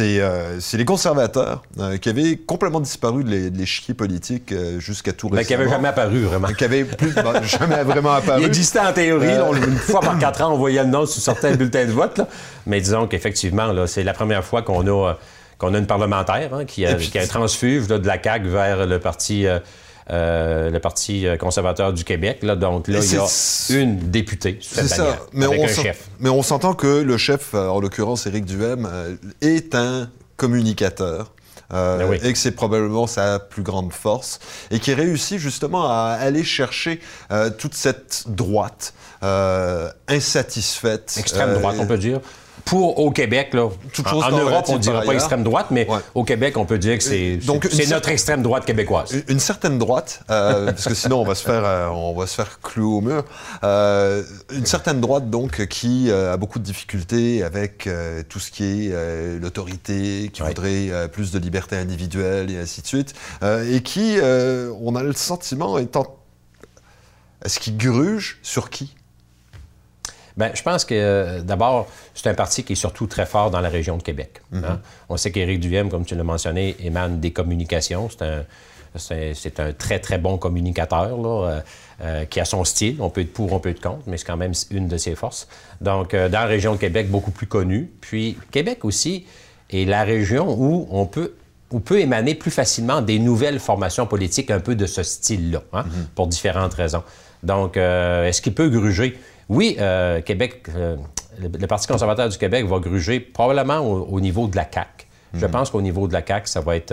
euh, 0.00 0.56
c'est 0.60 0.76
les 0.76 0.84
conservateurs 0.84 1.62
euh, 1.78 1.96
qui 1.96 2.08
avaient 2.08 2.36
complètement 2.36 2.80
disparu 2.80 3.24
de 3.24 3.50
l'échiquier 3.56 3.94
politique 3.94 4.54
jusqu'à 4.78 5.12
tout 5.12 5.28
récemment. 5.28 5.40
Mais 5.40 5.44
qui 5.44 5.52
n'avaient 5.52 5.70
jamais 5.70 5.88
apparu, 5.88 6.20
vraiment. 6.20 6.48
Qui 6.48 6.64
n'avaient 6.64 6.84
plus, 6.84 7.12
bah, 7.14 7.42
jamais 7.42 7.82
vraiment 7.82 8.12
apparu. 8.12 8.42
Il 8.42 8.46
existait 8.46 8.80
en 8.80 8.92
théorie, 8.92 9.34
une 9.66 9.76
fois 9.76 10.00
par 10.00 10.18
quatre 10.18 10.42
ans, 10.44 10.52
on 10.52 10.58
voyait 10.58 10.82
le 10.82 10.90
nom 10.90 11.06
sur 11.06 11.20
certains 11.20 11.54
bulletins 11.54 11.86
de 11.86 11.92
vote, 11.92 12.20
mais 12.66 12.80
disons 12.80 13.06
qu'effectivement, 13.06 13.86
c'est 13.86 14.04
la 14.04 14.12
première 14.12 14.44
fois 14.44 14.62
qu'on 14.62 14.86
a, 14.86 15.14
qu'on 15.58 15.74
a 15.74 15.78
une 15.78 15.86
parlementaire 15.86 16.54
hein, 16.54 16.64
qui, 16.64 16.86
a, 16.86 16.94
qui 16.94 17.18
a 17.18 17.26
transfuge 17.26 17.86
de 17.86 18.06
la 18.06 18.22
CAQ 18.22 18.48
vers 18.48 18.86
le 18.86 19.00
parti... 19.00 19.46
Euh, 20.08 20.70
le 20.70 20.78
Parti 20.78 21.26
conservateur 21.40 21.92
du 21.92 22.04
Québec. 22.04 22.38
Là, 22.42 22.54
donc 22.54 22.86
là, 22.86 23.00
il 23.02 23.12
y 23.12 23.16
a 23.78 23.80
une 23.80 23.98
députée 24.10 24.58
C'est 24.62 24.86
ça. 24.86 25.18
Mais 25.32 25.46
avec 25.46 25.60
on 25.60 25.64
un 25.64 25.68
chef. 25.68 26.04
Mais 26.20 26.28
on 26.28 26.44
s'entend 26.44 26.74
que 26.74 26.86
le 26.86 27.16
chef, 27.16 27.54
euh, 27.54 27.68
en 27.68 27.80
l'occurrence 27.80 28.24
Éric 28.26 28.44
Duhem, 28.44 28.88
euh, 28.90 29.16
est 29.40 29.74
un 29.74 30.08
communicateur. 30.36 31.32
Ben 31.68 32.12
et 32.22 32.32
que 32.32 32.38
c'est 32.38 32.52
probablement 32.52 33.08
sa 33.08 33.40
plus 33.40 33.64
grande 33.64 33.92
force, 33.92 34.38
et 34.70 34.78
qui 34.78 34.94
réussit 34.94 35.40
justement 35.40 35.90
à 35.90 36.16
aller 36.20 36.44
chercher 36.44 37.00
toute 37.58 37.74
cette 37.74 38.26
droite 38.28 38.94
insatisfaite. 40.06 41.16
Extrême 41.18 41.54
droite, 41.54 41.74
on 41.80 41.86
peut 41.86 41.98
dire 41.98 42.20
pour 42.66 42.98
au 42.98 43.12
Québec, 43.12 43.54
là, 43.54 43.68
en, 44.04 44.30
Europe, 44.32 44.66
on 44.68 44.74
ne 44.74 44.78
dira 44.78 45.02
pas 45.02 45.14
extrême 45.14 45.44
droite, 45.44 45.68
mais 45.70 45.86
au 46.14 46.24
Québec, 46.24 46.58
on 46.58 46.66
peut 46.66 46.78
dire 46.78 46.98
que 46.98 47.04
c'est 47.04 47.38
notre 47.88 48.10
extrême 48.10 48.42
droite 48.42 48.66
québécoise. 48.66 49.14
Une, 49.28 49.38
certaine 49.38 49.78
droite, 49.78 50.22
euh, 50.30 50.66
parce 50.72 50.86
que 50.86 50.94
sinon 50.94 51.20
on 51.20 51.24
va 51.24 51.36
se 51.36 51.44
faire, 51.44 51.64
euh, 51.64 51.88
on 51.88 52.12
va 52.12 52.26
se 52.26 52.34
faire 52.34 52.60
clouer 52.60 52.96
au 52.96 53.00
mur. 53.00 53.24
Euh, 53.62 54.24
une 54.50 54.66
certaine 54.66 55.00
droite, 55.00 55.30
donc, 55.30 55.66
qui 55.66 56.10
a 56.10 56.36
beaucoup 56.36 56.58
de 56.58 56.64
difficultés 56.64 57.44
avec 57.44 57.88
tout 58.28 58.40
ce 58.40 58.50
qui 58.50 58.88
est 58.88 59.38
l'autorité, 59.40 60.30
qui 60.32 60.42
voudrait 60.42 61.08
plus 61.08 61.30
de 61.30 61.38
liberté 61.38 61.76
individuelle 61.76 62.50
et 62.50 62.58
ainsi 62.58 62.82
de 62.82 62.86
suite, 62.88 63.14
et 63.42 63.80
qui, 63.82 64.18
on 64.20 64.96
a 64.96 65.02
le 65.02 65.12
sentiment, 65.12 65.78
étant... 65.78 66.16
Est-ce 67.44 67.60
qu'il 67.60 67.76
gruge 67.76 68.40
sur 68.42 68.70
qui? 68.70 68.96
Bien, 70.36 70.50
je 70.52 70.62
pense 70.62 70.84
que 70.84 70.94
euh, 70.94 71.40
d'abord, 71.40 71.88
c'est 72.14 72.28
un 72.28 72.34
parti 72.34 72.62
qui 72.62 72.74
est 72.74 72.76
surtout 72.76 73.06
très 73.06 73.24
fort 73.24 73.50
dans 73.50 73.60
la 73.60 73.70
région 73.70 73.96
de 73.96 74.02
Québec. 74.02 74.42
Hein. 74.52 74.60
Mm-hmm. 74.60 74.78
On 75.08 75.16
sait 75.16 75.30
qu'Éric 75.30 75.60
Duhem, 75.60 75.88
comme 75.88 76.04
tu 76.04 76.14
l'as 76.14 76.24
mentionné, 76.24 76.76
émane 76.80 77.20
des 77.20 77.30
communications. 77.30 78.10
C'est 78.10 78.22
un, 78.22 78.44
c'est 79.32 79.60
un 79.60 79.72
très, 79.72 79.98
très 79.98 80.18
bon 80.18 80.36
communicateur 80.36 81.16
là, 81.16 81.28
euh, 81.48 81.60
euh, 82.02 82.24
qui 82.26 82.38
a 82.38 82.44
son 82.44 82.64
style. 82.64 82.96
On 83.00 83.08
peut 83.08 83.22
être 83.22 83.32
pour, 83.32 83.52
on 83.54 83.60
peut 83.60 83.70
être 83.70 83.80
contre, 83.80 84.02
mais 84.06 84.18
c'est 84.18 84.26
quand 84.26 84.36
même 84.36 84.52
une 84.70 84.88
de 84.88 84.98
ses 84.98 85.14
forces. 85.14 85.48
Donc, 85.80 86.14
dans 86.14 86.30
la 86.30 86.46
région 86.46 86.74
de 86.74 86.78
Québec, 86.78 87.10
beaucoup 87.10 87.30
plus 87.30 87.46
connue. 87.46 87.90
Puis, 88.02 88.36
Québec 88.50 88.84
aussi 88.84 89.24
est 89.70 89.86
la 89.86 90.04
région 90.04 90.54
où 90.58 90.86
on 90.90 91.06
peut, 91.06 91.34
peut 91.84 91.98
émaner 91.98 92.34
plus 92.34 92.50
facilement 92.50 93.00
des 93.00 93.18
nouvelles 93.18 93.58
formations 93.58 94.06
politiques 94.06 94.50
un 94.50 94.60
peu 94.60 94.74
de 94.74 94.84
ce 94.84 95.02
style-là, 95.02 95.62
hein, 95.72 95.82
mm-hmm. 95.82 96.14
pour 96.14 96.26
différentes 96.26 96.74
raisons. 96.74 97.02
Donc, 97.42 97.76
est-ce 97.76 98.42
qu'il 98.42 98.54
peut 98.54 98.68
gruger? 98.68 99.18
Oui, 99.48 99.76
euh, 99.78 100.20
Québec, 100.22 100.62
euh, 100.74 100.96
le, 101.38 101.66
Parti 101.66 101.86
conservateur 101.86 102.28
du 102.28 102.36
Québec 102.36 102.66
va 102.66 102.78
gruger 102.78 103.20
probablement 103.20 103.78
au, 103.78 104.20
niveau 104.20 104.48
de 104.48 104.56
la 104.56 104.66
CAQ. 104.72 105.06
Je 105.34 105.46
mhm. 105.46 105.52
pense 105.52 105.70
qu'au 105.70 105.82
niveau 105.82 106.08
de 106.08 106.12
la 106.12 106.24
CAQ, 106.26 106.46
ça 106.48 106.60
va 106.60 106.76
être... 106.76 106.92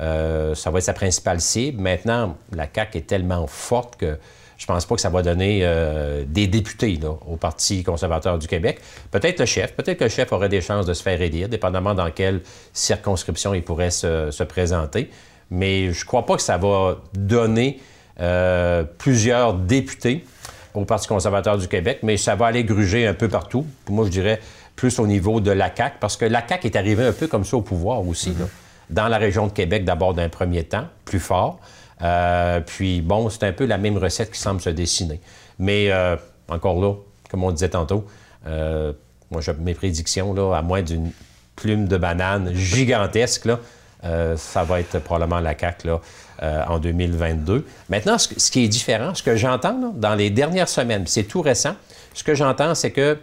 Euh, 0.00 0.54
ça 0.54 0.70
va 0.70 0.78
être 0.78 0.84
sa 0.84 0.94
principale 0.94 1.40
cible. 1.40 1.80
Maintenant, 1.80 2.36
la 2.52 2.66
CAQ 2.72 2.98
est 2.98 3.06
tellement 3.06 3.46
forte 3.46 3.96
que 3.96 4.18
je 4.56 4.66
pense 4.66 4.84
pas 4.86 4.94
que 4.94 5.00
ça 5.00 5.10
va 5.10 5.22
donner 5.22 5.66
des 6.26 6.46
députés 6.46 6.98
au 7.04 7.36
Parti 7.36 7.82
conservateur 7.82 8.38
du 8.38 8.46
Québec. 8.46 8.80
Peut-être 9.10 9.40
le 9.40 9.46
chef, 9.46 9.74
peut-être 9.74 9.98
que 9.98 10.04
le 10.04 10.10
chef 10.10 10.32
aurait 10.32 10.48
des 10.48 10.60
chances 10.60 10.86
de 10.86 10.94
se 10.94 11.02
faire 11.02 11.20
élire, 11.20 11.48
dépendamment 11.48 11.94
dans 11.94 12.10
quelle 12.10 12.42
circonscription 12.72 13.54
il 13.54 13.62
pourrait 13.62 13.90
se, 13.90 14.42
présenter. 14.44 15.10
Mais 15.50 15.92
je 15.92 16.04
crois 16.04 16.26
pas 16.26 16.36
que 16.36 16.42
ça 16.42 16.58
va 16.58 16.96
donner 17.12 17.80
plusieurs 18.98 19.54
députés 19.54 20.24
au 20.74 20.84
Parti 20.84 21.08
conservateur 21.08 21.58
du 21.58 21.68
Québec, 21.68 22.00
mais 22.02 22.16
ça 22.16 22.34
va 22.34 22.46
aller 22.46 22.64
gruger 22.64 23.06
un 23.06 23.14
peu 23.14 23.28
partout. 23.28 23.66
Moi, 23.88 24.06
je 24.06 24.10
dirais 24.10 24.40
plus 24.76 24.98
au 24.98 25.06
niveau 25.06 25.40
de 25.40 25.50
la 25.50 25.74
CAQ, 25.74 25.96
parce 26.00 26.16
que 26.16 26.24
la 26.24 26.46
CAQ 26.46 26.66
est 26.66 26.76
arrivée 26.76 27.06
un 27.06 27.12
peu 27.12 27.26
comme 27.26 27.44
ça 27.44 27.56
au 27.56 27.62
pouvoir 27.62 28.06
aussi, 28.06 28.30
mhm. 28.30 28.48
dans 28.90 29.08
la 29.08 29.18
région 29.18 29.46
de 29.46 29.52
Québec 29.52 29.84
d'abord 29.84 30.14
d'un 30.14 30.28
premier 30.28 30.64
temps, 30.64 30.86
plus 31.04 31.20
fort. 31.20 31.60
Euh, 32.02 32.60
puis 32.60 33.00
bon, 33.00 33.28
c'est 33.28 33.44
un 33.44 33.52
peu 33.52 33.64
la 33.64 33.78
même 33.78 33.96
recette 33.96 34.30
qui 34.30 34.40
semble 34.40 34.60
se 34.60 34.70
dessiner. 34.70 35.20
Mais 35.58 35.90
euh, 35.90 36.16
encore 36.48 36.80
là, 36.80 36.94
comme 37.30 37.44
on 37.44 37.52
disait 37.52 37.68
tantôt, 37.68 38.06
euh, 38.46 38.92
moi, 39.30 39.40
mes 39.60 39.74
prédictions, 39.74 40.34
là, 40.34 40.56
à 40.56 40.62
moins 40.62 40.82
d'une 40.82 41.12
plume 41.54 41.86
de 41.86 41.96
banane 41.96 42.52
gigantesque, 42.54 43.44
là, 43.44 43.58
ça 44.36 44.64
va 44.64 44.80
être 44.80 44.98
probablement 44.98 45.38
la 45.38 45.56
CAQ 45.56 45.86
là, 45.86 46.00
euh, 46.42 46.64
en 46.68 46.78
2022. 46.78 47.64
Maintenant, 47.88 48.18
ce, 48.18 48.50
qui 48.50 48.64
est 48.64 48.68
différent, 48.68 49.14
ce 49.14 49.22
que 49.22 49.36
j'entends 49.36 49.92
dans 49.94 50.14
les 50.14 50.28
dernières 50.30 50.68
semaines, 50.68 51.04
c'est 51.06 51.24
tout 51.24 51.40
récent, 51.40 51.74
ce 52.14 52.24
que 52.24 52.34
j'entends, 52.34 52.74
c'est 52.74 52.90
que 52.90 53.18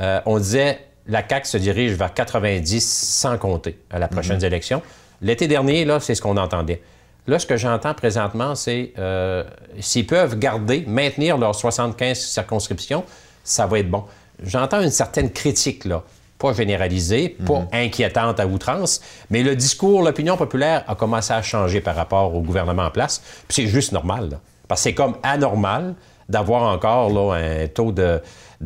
euh, 0.00 0.20
on 0.26 0.38
disait 0.38 0.80
la 1.06 1.26
CAQ 1.26 1.46
se 1.46 1.56
dirige 1.56 1.92
vers 1.92 2.12
90 2.12 2.80
sans 2.80 3.38
compter 3.38 3.78
à 3.90 3.98
la 3.98 4.08
prochaine 4.08 4.38
mhm. 4.38 4.44
élection. 4.44 4.82
L'été 5.20 5.48
dernier, 5.48 5.84
là, 5.84 5.98
c'est 5.98 6.14
ce 6.14 6.22
qu'on 6.22 6.36
entendait. 6.36 6.82
Là, 7.26 7.38
ce 7.38 7.46
que 7.46 7.56
j'entends 7.56 7.94
présentement, 7.94 8.54
c'est 8.54 8.92
euh, 8.98 9.44
s'ils 9.80 10.06
peuvent 10.06 10.38
garder, 10.38 10.84
maintenir 10.86 11.38
leurs 11.38 11.54
75 11.54 12.18
circonscriptions, 12.18 13.04
ça 13.44 13.66
va 13.66 13.78
être 13.78 13.90
bon. 13.90 14.04
J'entends 14.42 14.82
une 14.82 14.90
certaine 14.90 15.30
critique, 15.30 15.84
là 15.84 16.02
pas 16.42 16.52
généralisée, 16.52 17.28
pas 17.28 17.60
mhm. 17.60 17.68
inquiétante 17.72 18.40
à 18.40 18.46
outrance, 18.46 19.00
mais 19.30 19.44
le 19.44 19.54
discours, 19.54 20.02
l'opinion 20.02 20.36
populaire 20.36 20.82
a 20.88 20.96
commencé 20.96 21.32
à 21.32 21.40
changer 21.40 21.80
par 21.80 21.94
rapport 21.94 22.34
au 22.34 22.40
gouvernement 22.40 22.82
en 22.82 22.90
place. 22.90 23.22
Puis 23.46 23.62
c'est 23.62 23.68
juste 23.68 23.92
normal, 23.92 24.40
parce 24.66 24.80
que 24.80 24.90
c'est 24.90 24.94
comme 24.94 25.14
anormal 25.22 25.94
d'avoir 26.28 26.64
encore 26.74 27.10
là, 27.10 27.36
un 27.36 27.68
taux 27.68 27.92
de, 27.92 28.20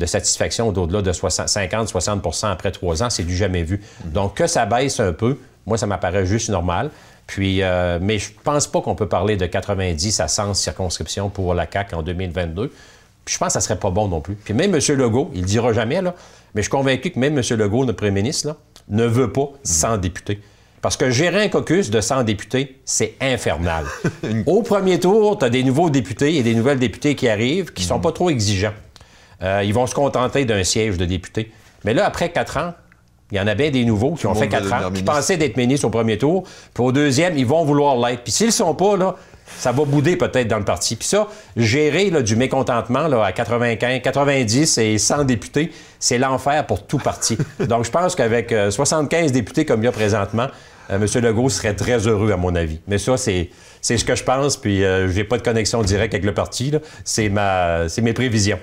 satisfaction 0.05 0.69
au-delà 0.69 1.03
de 1.03 1.11
50-60% 1.11 2.51
après 2.51 2.71
trois 2.71 3.03
ans, 3.03 3.11
c'est 3.11 3.23
du 3.23 3.35
jamais 3.35 3.63
vu. 3.63 3.81
Mhm. 4.05 4.11
Donc 4.11 4.33
que 4.33 4.47
ça 4.47 4.65
baisse 4.65 4.99
un 4.99 5.13
peu, 5.13 5.37
moi, 5.67 5.77
ça 5.77 5.85
m'apparaît 5.85 6.25
juste 6.25 6.49
normal. 6.49 6.89
Puis, 7.27 7.61
euh, 7.61 7.99
mais 8.01 8.17
je 8.17 8.31
pense 8.43 8.67
pas 8.67 8.81
qu'on 8.81 8.95
peut 8.95 9.09
parler 9.09 9.35
de 9.35 9.45
90 9.45 10.19
à 10.21 10.27
100 10.27 10.53
circonscriptions 10.55 11.29
pour 11.29 11.53
la 11.53 11.67
CAQ 11.71 11.95
en 11.95 12.01
2022. 12.01 12.71
Puis 13.27 13.33
je 13.33 13.39
pense 13.39 13.47
que 13.47 13.53
ça 13.53 13.59
serait 13.59 13.77
pas 13.77 13.89
bon 13.89 14.07
non 14.07 14.21
plus. 14.21 14.35
Puis 14.35 14.53
même 14.53 14.73
M. 14.73 14.79
Legault, 14.95 15.31
il 15.33 15.41
le 15.41 15.47
dira 15.47 15.73
jamais, 15.73 16.01
là, 16.01 16.15
mais 16.55 16.61
je 16.61 16.67
suis 16.67 16.71
convaincu 16.71 17.11
que 17.11 17.19
même 17.19 17.37
M. 17.37 17.43
Legault, 17.57 17.83
notre 17.83 17.97
premier 17.97 18.21
ministre, 18.21 18.55
ne 18.87 19.03
veut 19.03 19.33
pas 19.33 19.49
100 19.63 19.97
députés. 19.97 20.39
Parce 20.81 20.95
que 20.95 21.09
gérer 21.09 21.43
un 21.43 21.49
caucus 21.49 21.89
de 21.89 21.99
100 21.99 22.23
députés, 22.23 22.79
c'est 22.85 23.15
infernal. 23.19 23.83
Au 24.45 24.61
premier 24.63 24.97
tour, 25.01 25.37
tu 25.37 25.43
as 25.43 25.49
des 25.49 25.65
nouveaux 25.65 25.89
députés 25.89 26.37
et 26.37 26.43
des 26.43 26.55
nouvelles 26.55 26.79
députés 26.79 27.15
qui 27.15 27.27
arrivent 27.27 27.73
qui 27.73 27.83
sont 27.83 27.99
pas 27.99 28.13
trop 28.13 28.29
exigeants. 28.29 28.71
Euh, 29.43 29.61
ils 29.65 29.73
vont 29.73 29.87
se 29.87 29.93
contenter 29.93 30.45
d'un 30.45 30.63
siège 30.63 30.97
de 30.97 31.03
député. 31.03 31.51
Mais 31.83 31.93
là, 31.93 32.05
après 32.05 32.31
quatre 32.31 32.55
ans, 32.55 32.75
il 33.33 33.37
y 33.37 33.41
en 33.41 33.47
a 33.47 33.55
bien 33.55 33.71
des 33.71 33.83
nouveaux 33.83 34.13
qui 34.13 34.25
ont 34.25 34.35
fait 34.35 34.47
quatre 34.47 34.71
ans, 34.71 34.89
qui 34.89 35.03
pensaient 35.03 35.35
d'être 35.35 35.57
ministres 35.57 35.85
au 35.85 35.89
premier 35.89 36.17
tour, 36.17 36.43
puis 36.73 36.81
au 36.81 36.93
deuxième, 36.93 37.37
ils 37.37 37.45
vont 37.45 37.65
vouloir 37.65 37.97
l'être. 37.97 38.23
Puis 38.23 38.31
s'ils 38.31 38.47
ne 38.47 38.51
sont 38.51 38.73
pas, 38.73 38.95
là, 38.95 39.17
ça 39.57 39.71
va 39.71 39.85
bouder 39.85 40.15
peut-être 40.15 40.47
dans 40.47 40.59
le 40.59 40.65
parti. 40.65 40.95
Puis 40.95 41.07
ça, 41.07 41.27
gérer 41.55 42.11
du 42.21 42.35
mécontentement 42.35 43.07
là, 43.07 43.23
à 43.23 43.31
95, 43.31 44.01
90 44.01 44.77
et 44.77 44.97
100 44.97 45.23
députés, 45.23 45.71
c'est 45.99 46.17
l'enfer 46.17 46.65
pour 46.65 46.85
tout 46.85 46.99
parti. 46.99 47.37
Donc, 47.59 47.85
je 47.85 47.91
pense 47.91 48.15
qu'avec 48.15 48.53
75 48.69 49.29
euh, 49.29 49.33
députés 49.33 49.65
comme 49.65 49.81
il 49.81 49.85
y 49.85 49.89
a 49.89 49.91
présentement, 49.91 50.47
M. 50.89 51.05
Legault 51.21 51.49
serait 51.49 51.75
très 51.75 52.07
heureux, 52.07 52.31
à 52.31 52.37
mon 52.37 52.55
avis. 52.55 52.79
Mais 52.87 52.97
ça, 52.97 53.17
c'est, 53.17 53.49
c'est 53.81 53.97
ce 53.97 54.05
que 54.05 54.15
je 54.15 54.23
pense, 54.23 54.57
puis 54.57 54.83
euh, 54.83 55.09
je 55.09 55.15
n'ai 55.15 55.23
pas 55.23 55.37
de 55.37 55.43
connexion 55.43 55.81
directe 55.83 56.13
avec 56.13 56.25
le 56.25 56.33
parti. 56.33 56.71
C'est, 57.03 57.29
ma, 57.29 57.89
c'est 57.89 58.01
mes 58.01 58.13
prévisions. 58.13 58.59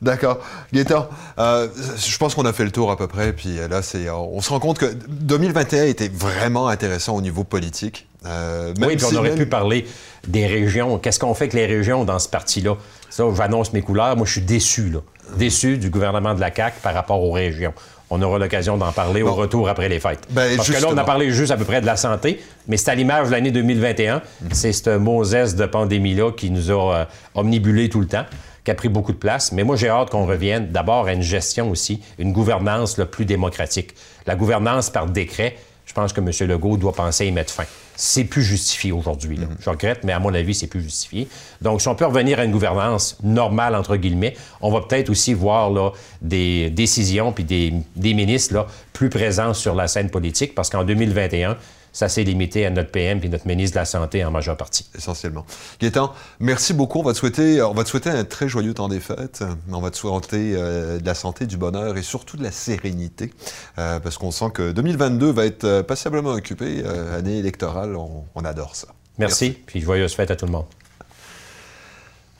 D'accord. 0.00 0.38
Gaëtan, 0.72 1.08
je 1.38 2.18
pense 2.18 2.34
qu'on 2.34 2.44
a 2.44 2.52
fait 2.52 2.64
le 2.64 2.72
tour 2.72 2.90
à 2.90 2.96
peu 2.96 3.06
près, 3.06 3.32
puis 3.32 3.58
là, 3.70 3.82
c'est, 3.82 4.10
on 4.10 4.40
se 4.40 4.50
rend 4.50 4.58
compte 4.58 4.78
que 4.78 4.86
2021 5.08 5.84
était 5.84 6.10
vraiment 6.12 6.68
intéressant 6.68 7.16
au 7.16 7.20
niveau 7.20 7.44
politique. 7.44 8.08
Euh, 8.26 8.72
oui, 8.80 8.96
puis 8.96 9.06
on 9.12 9.16
aurait 9.16 9.34
pu 9.34 9.46
parler 9.46 9.86
des 10.26 10.46
régions. 10.46 10.98
Qu'est-ce 10.98 11.18
qu'on 11.18 11.34
fait 11.34 11.44
avec 11.44 11.54
les 11.54 11.66
régions 11.66 12.04
dans 12.04 12.18
ce 12.18 12.28
parti-là? 12.28 12.76
Ça, 13.10 13.24
j'annonce 13.36 13.72
mes 13.72 13.82
couleurs. 13.82 14.16
Moi, 14.16 14.26
je 14.26 14.32
suis 14.32 14.40
déçu, 14.40 14.90
là. 14.90 15.00
Déçu 15.36 15.78
du 15.78 15.90
gouvernement 15.90 16.34
de 16.34 16.40
la 16.40 16.54
CAQ 16.54 16.80
par 16.82 16.94
rapport 16.94 17.22
aux 17.22 17.32
régions. 17.32 17.72
On 18.14 18.20
aura 18.20 18.38
l'occasion 18.38 18.76
d'en 18.76 18.92
parler 18.92 19.22
au 19.22 19.32
retour 19.32 19.70
après 19.70 19.88
les 19.88 19.98
fêtes. 19.98 20.26
Ben, 20.28 20.54
Parce 20.54 20.70
que 20.70 20.82
là, 20.82 20.88
on 20.90 20.98
a 20.98 21.04
parlé 21.04 21.30
juste 21.30 21.50
à 21.50 21.56
peu 21.56 21.64
près 21.64 21.80
de 21.80 21.86
la 21.86 21.96
santé, 21.96 22.42
mais 22.68 22.76
c'est 22.76 22.90
à 22.90 22.94
l'image 22.94 23.28
de 23.28 23.32
l'année 23.32 23.50
2021. 23.50 24.20
C'est 24.52 24.74
cette 24.74 24.88
Moses 24.88 25.54
de 25.54 25.64
pandémie-là 25.64 26.30
qui 26.32 26.50
nous 26.50 26.70
a 26.70 26.94
euh, 26.94 27.04
omnibulé 27.34 27.88
tout 27.88 28.00
le 28.00 28.06
temps 28.06 28.26
qui 28.64 28.70
a 28.70 28.74
pris 28.74 28.90
beaucoup 28.90 29.12
de 29.12 29.16
place. 29.16 29.50
Mais 29.52 29.64
moi, 29.64 29.76
j'ai 29.76 29.88
hâte 29.88 30.10
qu'on 30.10 30.26
revienne 30.26 30.70
d'abord 30.70 31.06
à 31.06 31.14
une 31.14 31.22
gestion 31.22 31.70
aussi, 31.70 32.02
une 32.18 32.34
gouvernance 32.34 33.00
plus 33.10 33.24
démocratique. 33.24 33.94
La 34.26 34.36
gouvernance 34.36 34.90
par 34.90 35.06
décret, 35.06 35.56
je 35.92 35.94
pense 35.94 36.14
que 36.14 36.20
M. 36.22 36.48
Legault 36.48 36.78
doit 36.78 36.94
penser 36.94 37.24
à 37.24 37.26
y 37.26 37.32
mettre 37.32 37.52
fin. 37.52 37.64
C'est 37.96 38.24
plus 38.24 38.42
justifié 38.42 38.92
aujourd'hui. 38.92 39.36
Mhm. 39.36 39.56
Je 39.60 39.68
regrette, 39.68 40.04
mais 40.04 40.12
à 40.12 40.18
mon 40.18 40.32
avis, 40.32 40.54
c'est 40.54 40.66
plus 40.66 40.80
justifié. 40.80 41.28
Donc, 41.60 41.82
si 41.82 41.88
on 41.88 41.94
peut 41.94 42.06
revenir 42.06 42.38
à 42.38 42.46
une 42.46 42.50
gouvernance 42.50 43.18
normale, 43.22 43.74
entre 43.74 43.96
guillemets, 43.96 44.34
on 44.62 44.72
va 44.72 44.80
peut-être 44.80 45.10
aussi 45.10 45.34
voir 45.34 45.68
là, 45.68 45.90
des 46.22 46.70
décisions 46.70 47.32
puis 47.32 47.44
des, 47.44 47.74
des 47.94 48.14
ministres 48.14 48.54
là, 48.54 48.66
plus 48.94 49.10
présents 49.10 49.52
sur 49.52 49.74
la 49.74 49.86
scène 49.86 50.08
politique, 50.08 50.54
parce 50.54 50.70
qu'en 50.70 50.82
2021, 50.82 51.58
ça 51.92 52.08
s'est 52.08 52.24
limité 52.24 52.66
à 52.66 52.70
notre 52.70 52.90
PM 52.90 53.20
et 53.22 53.28
notre 53.28 53.46
ministre 53.46 53.74
de 53.74 53.80
la 53.80 53.84
Santé 53.84 54.24
en 54.24 54.30
majeure 54.30 54.56
partie. 54.56 54.88
Essentiellement. 54.96 55.44
Gaétan, 55.80 56.12
merci 56.40 56.72
beaucoup. 56.72 57.00
On 57.00 57.02
va 57.02 57.12
te 57.12 57.18
souhaiter, 57.18 57.62
on 57.62 57.74
va 57.74 57.84
te 57.84 57.88
souhaiter 57.88 58.10
un 58.10 58.24
très 58.24 58.48
joyeux 58.48 58.74
temps 58.74 58.88
des 58.88 59.00
fêtes. 59.00 59.44
On 59.70 59.80
va 59.80 59.90
te 59.90 59.96
souhaiter 59.96 60.54
euh, 60.56 60.98
de 60.98 61.06
la 61.06 61.14
santé, 61.14 61.46
du 61.46 61.56
bonheur 61.56 61.96
et 61.96 62.02
surtout 62.02 62.36
de 62.36 62.42
la 62.42 62.50
sérénité, 62.50 63.32
euh, 63.78 64.00
parce 64.00 64.18
qu'on 64.18 64.30
sent 64.30 64.50
que 64.54 64.72
2022 64.72 65.30
va 65.30 65.46
être 65.46 65.64
euh, 65.64 65.82
passablement 65.82 66.30
occupé. 66.30 66.84
année 67.16 67.38
électorale, 67.38 67.96
on, 67.96 68.44
adore 68.44 68.74
ça. 68.74 68.88
Merci, 69.18 69.44
merci. 69.44 69.62
puis 69.66 69.80
joyeuse 69.80 70.14
fête 70.14 70.30
à 70.30 70.36
tout 70.36 70.46
le 70.46 70.52
monde. 70.52 70.64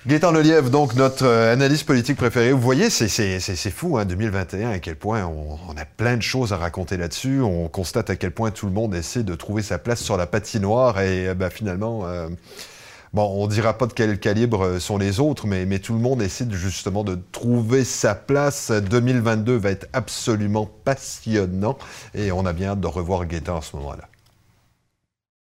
Gaëtan 0.04 0.32
Lelièvre, 0.32 0.68
donc 0.68 0.96
notre 0.96 1.24
euh, 1.24 1.52
analyste 1.52 1.86
politique 1.86 2.16
préféré. 2.16 2.50
Vous 2.50 2.60
voyez, 2.60 2.90
c'est 2.90 3.70
fou, 3.70 3.98
hein, 3.98 4.04
2021, 4.04 4.70
à 4.70 4.78
quel 4.80 4.96
point 4.96 5.24
on, 5.24 5.76
a 5.76 5.84
plein 5.84 6.16
de 6.16 6.22
choses 6.22 6.52
à 6.52 6.56
raconter 6.56 6.96
là-dessus. 6.96 7.40
On 7.40 7.68
constate 7.68 8.10
à 8.10 8.16
quel 8.16 8.32
point 8.32 8.50
tout 8.50 8.66
le 8.66 8.72
monde 8.72 8.96
essaie 8.96 9.22
de 9.22 9.36
trouver 9.36 9.62
sa 9.62 9.78
place 9.78 10.00
sur 10.00 10.16
la 10.16 10.26
patinoire 10.26 11.00
et 11.00 11.28
euh, 11.28 11.34
bah, 11.34 11.50
finalement, 11.50 12.04
euh, 12.08 12.28
bon, 13.12 13.30
on 13.32 13.46
dira 13.46 13.78
pas 13.78 13.86
de 13.86 13.92
quel 13.92 14.18
calibre 14.18 14.80
sont 14.80 14.98
les 14.98 15.20
autres, 15.20 15.46
mais, 15.46 15.66
mais 15.66 15.78
tout 15.78 15.92
le 15.92 16.00
monde 16.00 16.20
essaie 16.20 16.46
justement 16.50 17.04
de 17.04 17.16
trouver 17.30 17.84
sa 17.84 18.16
place. 18.16 18.72
2022 18.72 19.54
va 19.54 19.70
être 19.70 19.86
absolument 19.92 20.68
passionnant 20.84 21.78
et 22.16 22.32
on 22.32 22.44
a 22.44 22.52
bien 22.52 22.70
hâte 22.70 22.80
de 22.80 22.88
revoir 22.88 23.24
Gaëtan 23.24 23.58
à 23.58 23.62
ce 23.62 23.76
moment-là. 23.76 24.08